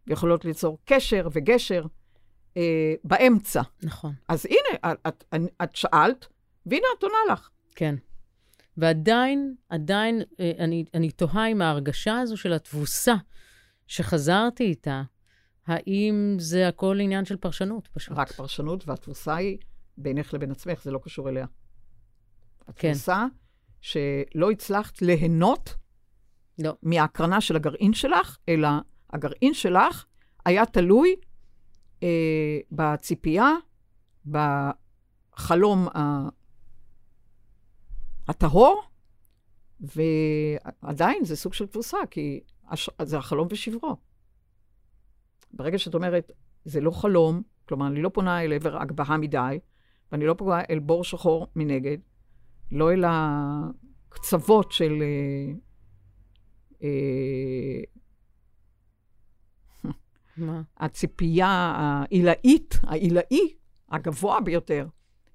ויכולות 0.06 0.44
ליצור 0.44 0.78
קשר 0.84 1.28
וגשר 1.32 1.86
אה, 2.56 2.94
באמצע. 3.04 3.62
נכון. 3.82 4.12
אז 4.28 4.46
הנה, 4.46 4.92
את, 4.92 5.08
את, 5.08 5.24
את 5.62 5.76
שאלת, 5.76 6.26
והנה 6.66 6.86
את 6.98 7.02
עונה 7.02 7.32
לך. 7.32 7.50
כן. 7.74 7.94
ועדיין, 8.76 9.54
עדיין, 9.68 10.22
אה, 10.40 10.52
אני, 10.58 10.84
אני 10.94 11.10
תוהה 11.10 11.46
עם 11.46 11.62
ההרגשה 11.62 12.18
הזו 12.18 12.36
של 12.36 12.52
התבוסה 12.52 13.14
שחזרתי 13.86 14.64
איתה, 14.64 15.02
האם 15.66 16.36
זה 16.38 16.68
הכל 16.68 16.98
עניין 17.00 17.24
של 17.24 17.36
פרשנות, 17.36 17.88
פשוט. 17.88 18.18
רק 18.18 18.32
פרשנות, 18.32 18.88
והתבוסה 18.88 19.36
היא 19.36 19.58
בינך 19.98 20.34
לבין 20.34 20.50
עצמך, 20.50 20.82
זה 20.82 20.90
לא 20.90 21.00
קשור 21.02 21.28
אליה. 21.28 21.46
כן. 22.76 22.88
התבוסה 22.88 23.26
שלא 23.80 24.50
הצלחת 24.50 25.02
ליהנות 25.02 25.74
לא. 26.58 26.76
מההקרנה 26.82 27.40
של 27.40 27.56
הגרעין 27.56 27.92
שלך, 27.92 28.38
אלא 28.48 28.68
הגרעין 29.10 29.54
שלך 29.54 30.04
היה 30.44 30.66
תלוי 30.66 31.14
אה, 32.02 32.58
בציפייה, 32.72 33.50
בחלום 34.26 35.88
ה- 35.88 36.28
הטהור, 38.28 38.82
ועדיין 39.80 41.24
זה 41.24 41.36
סוג 41.36 41.54
של 41.54 41.66
תבוסה, 41.66 41.98
כי 42.10 42.40
הש... 42.68 42.90
זה 43.02 43.18
החלום 43.18 43.48
ושברו. 43.50 43.96
ברגע 45.52 45.78
שאת 45.78 45.94
אומרת, 45.94 46.32
זה 46.64 46.80
לא 46.80 46.90
חלום, 46.90 47.42
כלומר, 47.68 47.86
אני 47.86 48.02
לא 48.02 48.08
פונה 48.08 48.42
אל 48.42 48.52
עבר 48.52 48.82
הגבהה 48.82 49.16
מדי, 49.16 49.58
ואני 50.12 50.26
לא 50.26 50.34
פונה 50.34 50.60
אל 50.70 50.78
בור 50.78 51.04
שחור 51.04 51.46
מנגד, 51.56 51.98
לא 52.72 52.92
אל 52.92 53.04
הקצוות 53.06 54.72
של... 54.72 55.02
אה, 55.02 55.52
אה, 56.82 57.80
מה? 60.36 60.62
הציפייה 60.76 61.48
העילאית, 61.76 62.74
העילאי, 62.82 63.54
הגבוה 63.88 64.40
ביותר, 64.40 64.86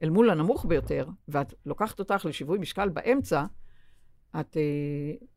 אל 0.03 0.09
מול 0.09 0.29
הנמוך 0.29 0.65
ביותר, 0.65 1.07
ואת 1.27 1.53
לוקחת 1.65 1.99
אותך 1.99 2.25
לשיווי 2.25 2.57
משקל 2.59 2.89
באמצע, 2.89 3.45
את, 4.39 4.57
אה, 4.57 5.27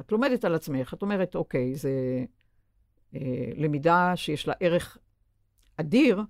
את 0.00 0.12
לומדת 0.12 0.44
על 0.44 0.54
עצמך, 0.54 0.94
את 0.94 1.02
אומרת, 1.02 1.34
אוקיי, 1.34 1.74
זה 1.74 1.90
אה, 3.14 3.20
למידה 3.56 4.12
שיש 4.16 4.48
לה 4.48 4.54
ערך 4.60 4.98
אדיר 5.76 6.22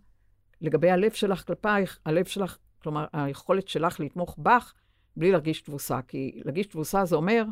לגבי 0.61 0.91
הלב 0.91 1.13
שלך 1.13 1.47
כלפייך, 1.47 1.99
הלב 2.05 2.25
שלך, 2.25 2.59
כלומר, 2.83 3.07
היכולת 3.13 3.69
שלך 3.69 4.01
לתמוך 4.01 4.37
בך 4.39 4.75
בלי 5.17 5.31
להרגיש 5.31 5.63
תבוסה. 5.63 6.03
כי 6.09 6.41
להרגיש 6.45 6.67
תבוסה 6.67 7.05
זה 7.05 7.17
אומר 7.17 7.45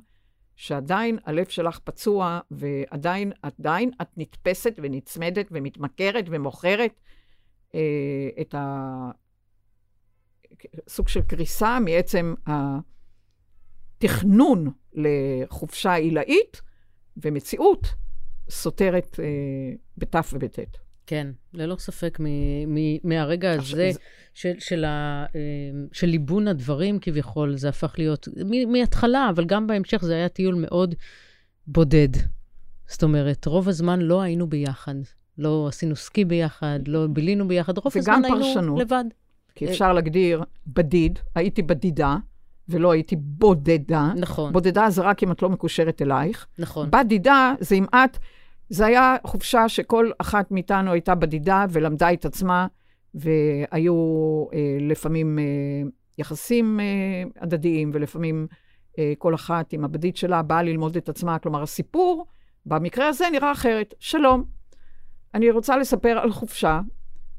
שעדיין 0.56 1.18
הלב 1.24 1.46
שלך 1.46 1.78
פצוע, 1.78 2.40
ועדיין 2.50 3.32
עדיין 3.42 3.90
את 4.02 4.08
נתפסת 4.16 4.74
ונצמדת 4.82 5.46
ומתמכרת 5.50 6.24
ומוכרת 6.30 7.00
אה, 7.74 8.28
את 8.40 8.54
הסוג 10.86 11.08
של 11.08 11.22
קריסה 11.22 11.78
מעצם 11.80 12.34
התכנון 13.98 14.70
לחופשה 14.94 15.94
עילאית, 15.94 16.60
ומציאות 17.16 17.86
סותרת 18.50 19.20
אה, 19.20 19.24
בתף 19.98 20.30
ובטית. 20.34 20.76
כן, 21.06 21.26
ללא 21.52 21.76
ספק, 21.76 22.18
מ- 22.20 22.74
מ- 22.74 23.08
מהרגע 23.08 23.52
הזה 23.52 23.90
זה- 23.92 23.98
של, 24.34 24.52
של, 24.58 24.84
ה, 24.84 25.26
אה, 25.34 25.40
של 25.92 26.06
ליבון 26.06 26.48
הדברים 26.48 26.98
כביכול, 26.98 27.56
זה 27.56 27.68
הפך 27.68 27.94
להיות, 27.98 28.28
מ- 28.44 28.72
מההתחלה, 28.72 29.30
אבל 29.30 29.44
גם 29.44 29.66
בהמשך 29.66 30.02
זה 30.04 30.14
היה 30.14 30.28
טיול 30.28 30.54
מאוד 30.54 30.94
בודד. 31.66 32.08
זאת 32.86 33.02
אומרת, 33.02 33.46
רוב 33.46 33.68
הזמן 33.68 34.00
לא 34.00 34.22
היינו 34.22 34.46
ביחד. 34.46 34.94
לא 35.38 35.66
עשינו 35.68 35.96
סקי 35.96 36.24
ביחד, 36.24 36.80
לא 36.86 37.06
בילינו 37.06 37.48
ביחד, 37.48 37.78
רוב 37.78 37.92
הזמן 37.96 38.22
היינו 38.24 38.38
פרשנות. 38.38 38.80
לבד. 38.80 39.04
כי 39.54 39.66
אפשר 39.66 39.92
להגדיר 39.92 40.44
בדיד, 40.66 41.18
הייתי 41.34 41.62
בדידה, 41.62 42.16
ולא 42.68 42.92
הייתי 42.92 43.16
בודדה. 43.16 44.12
נכון, 44.16 44.52
בודדה 44.52 44.90
זה 44.90 45.02
רק 45.02 45.22
אם 45.22 45.32
את 45.32 45.42
לא 45.42 45.50
מקושרת 45.50 46.02
אלייך. 46.02 46.46
נכון. 46.58 46.90
בדידה 46.90 47.54
זה 47.60 47.74
אם 47.74 47.84
את, 47.94 48.18
זה 48.68 48.86
היה 48.86 49.16
חופשה 49.26 49.68
שכל 49.68 50.10
אחת 50.18 50.50
מאיתנו 50.50 50.92
הייתה 50.92 51.14
בדידה 51.14 51.66
ולמדה 51.70 52.12
את 52.12 52.24
עצמה, 52.24 52.66
והיו 53.14 53.94
אה, 54.52 54.76
לפעמים 54.80 55.38
אה, 55.38 55.44
יחסים 56.18 56.80
אה, 56.80 56.84
הדדיים, 57.40 57.90
ולפעמים 57.94 58.46
אה, 58.98 59.12
כל 59.18 59.34
אחת 59.34 59.72
עם 59.72 59.84
הבדית 59.84 60.16
שלה 60.16 60.42
באה 60.42 60.62
ללמוד 60.62 60.96
את 60.96 61.08
עצמה. 61.08 61.38
כלומר, 61.38 61.62
הסיפור 61.62 62.26
במקרה 62.66 63.08
הזה 63.08 63.24
נראה 63.32 63.52
אחרת. 63.52 63.94
שלום, 63.98 64.44
אני 65.34 65.50
רוצה 65.50 65.76
לספר 65.76 66.18
על 66.18 66.32
חופשה 66.32 66.80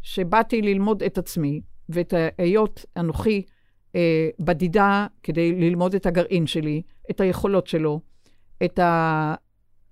שבאתי 0.01 0.61
ללמוד 0.61 1.03
את 1.03 1.17
עצמי, 1.17 1.61
ואת 1.89 2.13
היות 2.37 2.85
אנוכי 2.97 3.43
אה, 3.95 4.29
בדידה 4.39 5.07
כדי 5.23 5.51
ללמוד 5.51 5.95
את 5.95 6.05
הגרעין 6.05 6.47
שלי, 6.47 6.81
את 7.11 7.21
היכולות 7.21 7.67
שלו, 7.67 7.99
את, 8.65 8.79
ה, 8.79 9.35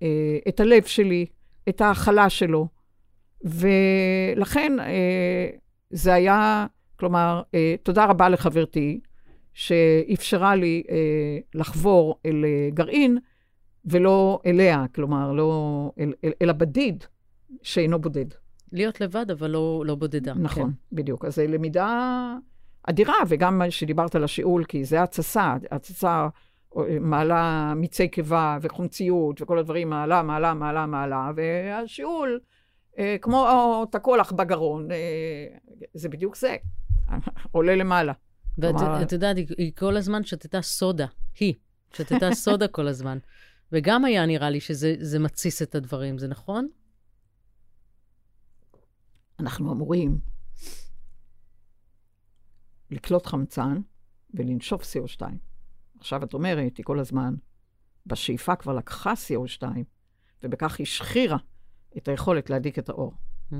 אה, 0.02 0.38
את 0.48 0.60
הלב 0.60 0.84
שלי, 0.84 1.26
את 1.68 1.80
ההכלה 1.80 2.30
שלו. 2.30 2.68
ולכן 3.44 4.80
אה, 4.80 5.48
זה 5.90 6.14
היה, 6.14 6.66
כלומר, 6.96 7.42
אה, 7.54 7.74
תודה 7.82 8.04
רבה 8.04 8.28
לחברתי, 8.28 9.00
שאפשרה 9.54 10.54
לי 10.54 10.82
אה, 10.90 11.38
לחבור 11.54 12.18
אל 12.26 12.44
אה, 12.44 12.68
גרעין, 12.74 13.18
ולא 13.84 14.40
אליה, 14.46 14.84
כלומר, 14.94 15.32
לא 15.32 15.90
אל, 15.98 16.12
אל, 16.24 16.32
אל 16.42 16.50
הבדיד 16.50 17.04
שאינו 17.62 17.98
בודד. 17.98 18.26
להיות 18.74 19.00
לבד, 19.00 19.30
אבל 19.30 19.50
לא, 19.50 19.82
לא 19.86 19.94
בודדה. 19.94 20.34
נכון, 20.34 20.72
בדיוק. 20.92 21.24
אז 21.24 21.34
זו 21.34 21.42
למידה 21.48 22.34
אדירה, 22.82 23.14
וגם 23.28 23.62
שדיברת 23.70 24.14
על 24.14 24.24
השיעול, 24.24 24.64
כי 24.64 24.84
זה 24.84 25.02
התססה, 25.02 25.54
התססה 25.70 26.28
אה, 26.76 26.82
מעלה 27.00 27.72
מיצי 27.76 28.08
קיבה 28.08 28.58
וחומציות 28.62 29.42
וכל 29.42 29.58
הדברים, 29.58 29.90
מעלה, 29.90 30.22
מעלה, 30.22 30.54
מעלה, 30.54 30.86
מעלה, 30.86 31.30
והשיעול, 31.36 32.40
אה, 32.98 33.16
כמו 33.20 33.46
תקוע 33.90 34.16
לך 34.16 34.32
בגרון, 34.32 34.90
אה, 34.92 34.96
זה 35.94 36.08
בדיוק 36.08 36.36
זה, 36.36 36.56
עולה 37.52 37.74
למעלה. 37.76 38.12
ואת 38.58 38.76
כלומר- 38.76 39.02
את 39.02 39.12
יודעת, 39.12 39.36
היא, 39.36 39.46
היא 39.58 39.72
כל 39.76 39.96
הזמן 39.96 40.24
שתתה 40.24 40.62
סודה. 40.62 41.06
היא 41.40 41.54
שתתה 41.92 42.30
סודה 42.32 42.68
כל 42.68 42.88
הזמן. 42.88 43.18
וגם 43.72 44.04
היה 44.04 44.26
נראה 44.26 44.50
לי 44.50 44.60
שזה 44.60 44.94
זה 45.00 45.18
מתסיס 45.18 45.62
את 45.62 45.74
הדברים, 45.74 46.18
זה 46.18 46.28
נכון? 46.28 46.68
אנחנו 49.44 49.72
אמורים 49.72 50.18
לקלוט 52.90 53.26
חמצן 53.26 53.80
ולנשוף 54.34 54.82
CO2. 54.82 55.22
עכשיו 55.98 56.24
את 56.24 56.34
אומרת, 56.34 56.76
היא 56.76 56.84
כל 56.84 56.98
הזמן, 56.98 57.34
בשאיפה 58.06 58.56
כבר 58.56 58.72
לקחה 58.72 59.12
CO2, 59.12 59.62
ובכך 60.42 60.80
השחירה 60.80 61.36
את 61.96 62.08
היכולת 62.08 62.50
להדליק 62.50 62.78
את 62.78 62.88
האור. 62.88 63.12
Mm, 63.52 63.54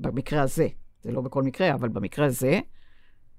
במקרה 0.00 0.42
הזה, 0.42 0.68
זה 1.02 1.12
לא 1.12 1.20
בכל 1.20 1.42
מקרה, 1.42 1.74
אבל 1.74 1.88
במקרה 1.88 2.26
הזה, 2.26 2.60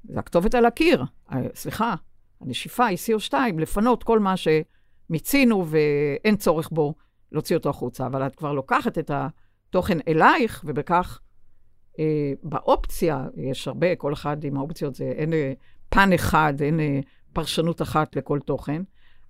זה 0.04 0.20
הכתובת 0.20 0.56
על 0.56 0.66
הקיר. 0.66 1.04
אה, 1.32 1.38
סליחה, 1.56 1.96
הנשיפה 2.42 2.86
היא 2.86 2.98
CO2, 2.98 3.34
לפנות 3.58 4.04
כל 4.04 4.20
מה 4.20 4.34
שמיצינו 4.38 5.66
ואין 5.68 6.36
צורך 6.38 6.70
בו, 6.70 6.96
להוציא 7.32 7.56
אותו 7.56 7.70
החוצה. 7.70 8.06
אבל 8.06 8.28
את 8.28 8.36
כבר 8.36 8.54
לוקחת 8.54 8.98
את 8.98 9.12
התוכן 9.14 9.98
אלייך, 10.08 10.64
ובכך, 10.68 11.20
באופציה, 12.44 13.28
יש 13.36 13.68
הרבה, 13.68 13.96
כל 13.96 14.14
אחד 14.14 14.44
עם 14.44 14.58
האופציות, 14.58 14.96
זה 14.96 15.04
אין 15.04 15.34
אה, 15.34 15.54
פן 15.90 16.14
אחד, 16.14 16.54
אין 16.62 16.80
אה, 16.80 17.00
פרשנות 17.34 17.82
אחת 17.82 18.16
לכל 18.16 18.40
תוכן, 18.40 18.82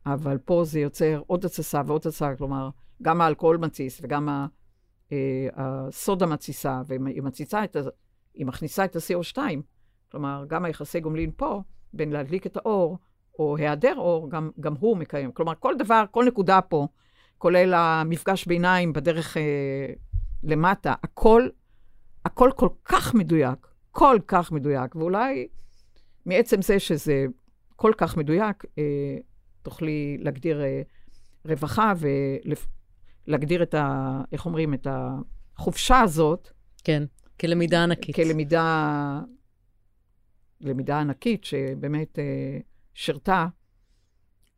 אבל 0.05 0.37
פה 0.37 0.63
זה 0.65 0.79
יוצר 0.79 1.21
עוד 1.27 1.45
התססה 1.45 1.81
ועוד 1.85 2.01
התססה, 2.05 2.35
כלומר, 2.37 2.69
גם 3.01 3.21
האלכוהול 3.21 3.57
מתסיס 3.57 3.99
וגם 4.03 4.29
ה, 4.29 4.47
אה, 5.11 5.47
הסודה 5.55 6.25
מתסיסה, 6.25 6.81
והיא 6.87 7.21
מתסיסה 7.23 7.63
את 7.63 7.75
ה... 7.75 7.79
היא 8.33 8.45
מכניסה 8.45 8.85
את 8.85 8.95
ה-CO2. 8.95 9.37
כלומר, 10.11 10.45
גם 10.47 10.65
היחסי 10.65 10.99
גומלין 10.99 11.31
פה, 11.37 11.61
בין 11.93 12.11
להדליק 12.11 12.45
את 12.45 12.57
האור, 12.57 12.97
או 13.39 13.57
היעדר 13.57 13.93
אור, 13.97 14.29
גם, 14.29 14.49
גם 14.59 14.73
הוא 14.79 14.97
מקיים. 14.97 15.31
כלומר, 15.31 15.53
כל 15.59 15.75
דבר, 15.79 16.03
כל 16.11 16.25
נקודה 16.25 16.61
פה, 16.61 16.87
כולל 17.37 17.73
המפגש 17.73 18.45
ביניים 18.45 18.93
בדרך 18.93 19.37
אה, 19.37 19.93
למטה, 20.43 20.93
הכל, 21.03 21.47
הכל 22.27 22.51
כל 22.55 22.69
כך 22.85 23.13
מדויק, 23.13 23.67
כל 23.91 24.19
כך 24.27 24.51
מדויק, 24.51 24.95
ואולי 24.95 25.47
מעצם 26.25 26.61
זה 26.61 26.79
שזה 26.79 27.25
כל 27.75 27.91
כך 27.97 28.17
מדויק, 28.17 28.65
אה, 28.77 29.17
תוכלי 29.61 30.17
להגדיר 30.19 30.61
אה, 30.61 30.81
רווחה 31.45 31.93
ולהגדיר 33.27 33.63
את 33.63 33.73
ה... 33.73 34.21
איך 34.31 34.45
אומרים? 34.45 34.73
את 34.73 34.87
החופשה 34.89 35.99
הזאת. 35.99 36.49
כן, 36.83 37.03
כלמידה 37.39 37.83
ענקית. 37.83 38.15
כלמידה 38.15 39.19
למידה 40.61 40.99
ענקית, 40.99 41.43
שבאמת 41.43 42.19
אה, 42.19 42.59
שירתה 42.93 43.47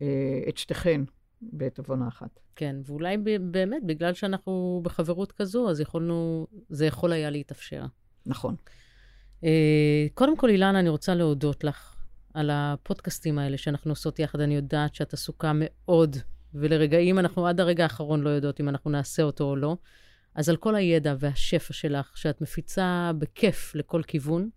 אה, 0.01 0.41
את 0.49 0.57
שתיכן 0.57 1.01
בעת 1.41 1.77
עוונה 1.77 2.07
אחת. 2.07 2.39
כן, 2.55 2.75
ואולי 2.85 3.17
באמת, 3.51 3.83
בגלל 3.85 4.13
שאנחנו 4.13 4.81
בחברות 4.83 5.31
כזו, 5.31 5.69
אז 5.69 5.79
יכולנו, 5.79 6.47
זה 6.69 6.85
יכול 6.85 7.11
היה 7.11 7.29
להתאפשר. 7.29 7.85
נכון. 8.25 8.55
אה, 9.43 10.07
קודם 10.13 10.37
כל, 10.37 10.49
אילנה, 10.49 10.79
אני 10.79 10.89
רוצה 10.89 11.15
להודות 11.15 11.63
לך 11.63 11.95
על 12.33 12.49
הפודקאסטים 12.53 13.39
האלה 13.39 13.57
שאנחנו 13.57 13.91
עושות 13.91 14.19
יחד. 14.19 14.39
אני 14.39 14.55
יודעת 14.55 14.95
שאת 14.95 15.13
עסוקה 15.13 15.51
מאוד, 15.55 16.17
ולרגעים 16.53 17.19
אנחנו 17.19 17.47
עד 17.47 17.59
הרגע 17.59 17.83
האחרון 17.83 18.21
לא 18.21 18.29
יודעות 18.29 18.59
אם 18.59 18.69
אנחנו 18.69 18.91
נעשה 18.91 19.23
אותו 19.23 19.43
או 19.43 19.55
לא. 19.55 19.77
אז 20.35 20.49
על 20.49 20.57
כל 20.57 20.75
הידע 20.75 21.15
והשפע 21.19 21.73
שלך, 21.73 22.17
שאת 22.17 22.41
מפיצה 22.41 23.11
בכיף 23.17 23.75
לכל 23.75 24.01
כיוון, 24.07 24.49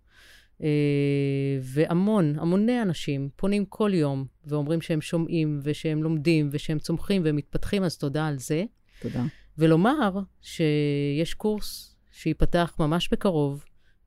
והמון, 1.61 2.39
המוני 2.39 2.81
אנשים 2.81 3.29
פונים 3.35 3.65
כל 3.65 3.91
יום 3.93 4.25
ואומרים 4.45 4.81
שהם 4.81 5.01
שומעים 5.01 5.59
ושהם 5.63 6.03
לומדים 6.03 6.49
ושהם 6.51 6.79
צומחים 6.79 7.21
ומתפתחים, 7.25 7.83
אז 7.83 7.97
תודה 7.97 8.27
על 8.27 8.37
זה. 8.39 8.63
תודה. 9.01 9.23
ולומר 9.57 10.19
שיש 10.41 11.33
קורס 11.33 11.95
שייפתח 12.11 12.75
ממש 12.79 13.09
בקרוב, 13.11 13.65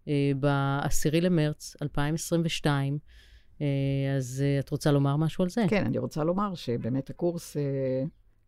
אה, 0.08 0.32
ב-10 0.40 1.20
למרץ 1.20 1.76
2022. 1.82 2.98
אה, 3.60 3.66
אז 4.16 4.44
את 4.60 4.70
רוצה 4.70 4.92
לומר 4.92 5.16
משהו 5.16 5.44
על 5.44 5.50
זה? 5.50 5.64
כן, 5.68 5.84
אני 5.86 5.98
רוצה 5.98 6.24
לומר 6.24 6.54
שבאמת 6.54 7.10
הקורס, 7.10 7.56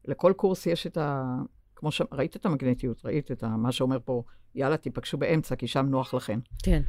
לכל 0.05 0.33
קורס 0.37 0.67
יש 0.67 0.87
את 0.87 0.97
ה... 0.97 1.37
כמו 1.77 1.91
ש... 1.93 2.03
ראית 2.13 2.37
את 2.37 2.47
המגנטיות, 2.47 3.05
ראית 3.05 3.31
את 3.33 3.43
ה... 3.43 3.49
מה 3.49 3.73
שאומר 3.73 3.99
פה, 4.05 4.23
יאללה, 4.55 4.77
תיפגשו 4.77 5.19
באמצע, 5.19 5.57
כי 5.57 5.67
שם 5.67 5.87
נוח 5.87 6.15
לכם. 6.15 6.39
כן. 6.63 6.83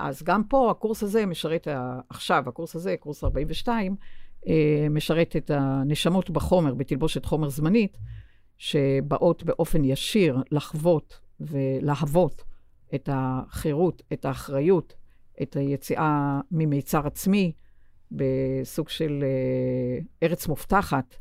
אז 0.00 0.22
גם 0.22 0.44
פה 0.44 0.70
הקורס 0.70 1.02
הזה 1.02 1.26
משרת, 1.26 1.68
עכשיו, 2.08 2.44
הקורס 2.46 2.76
הזה, 2.76 2.96
קורס 3.00 3.24
42, 3.24 3.96
אה, 4.46 4.86
משרת 4.90 5.36
את 5.36 5.50
הנשמות 5.54 6.30
בחומר, 6.30 6.74
בתלבושת 6.74 7.24
חומר 7.24 7.48
זמנית, 7.48 7.98
שבאות 8.58 9.42
באופן 9.42 9.84
ישיר 9.84 10.42
לחוות 10.50 11.20
ולהוות 11.40 12.44
את 12.94 13.08
החירות, 13.12 14.02
את 14.12 14.24
האחריות, 14.24 14.94
את 15.42 15.56
היציאה 15.56 16.40
ממיצר 16.50 17.06
עצמי, 17.06 17.52
בסוג 18.10 18.88
של 18.88 19.24
אה, 19.24 19.98
ארץ 20.22 20.48
מובטחת, 20.48 21.16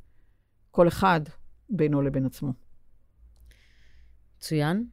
כל 0.71 0.87
אחד 0.87 1.21
בינו 1.69 2.01
לבין 2.01 2.25
עצמו. 2.25 2.53
מצוין. 4.37 4.85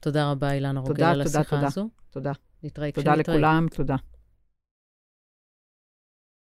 תודה 0.00 0.30
רבה, 0.30 0.52
אילנה 0.52 0.80
רוגל, 0.80 1.04
על 1.04 1.20
השיחה 1.20 1.56
תודה, 1.56 1.66
הזו. 1.66 1.88
תודה. 2.10 2.32
נתראה 2.62 2.92
תודה 2.92 3.14
לכולם, 3.14 3.66
תודה. 3.74 3.96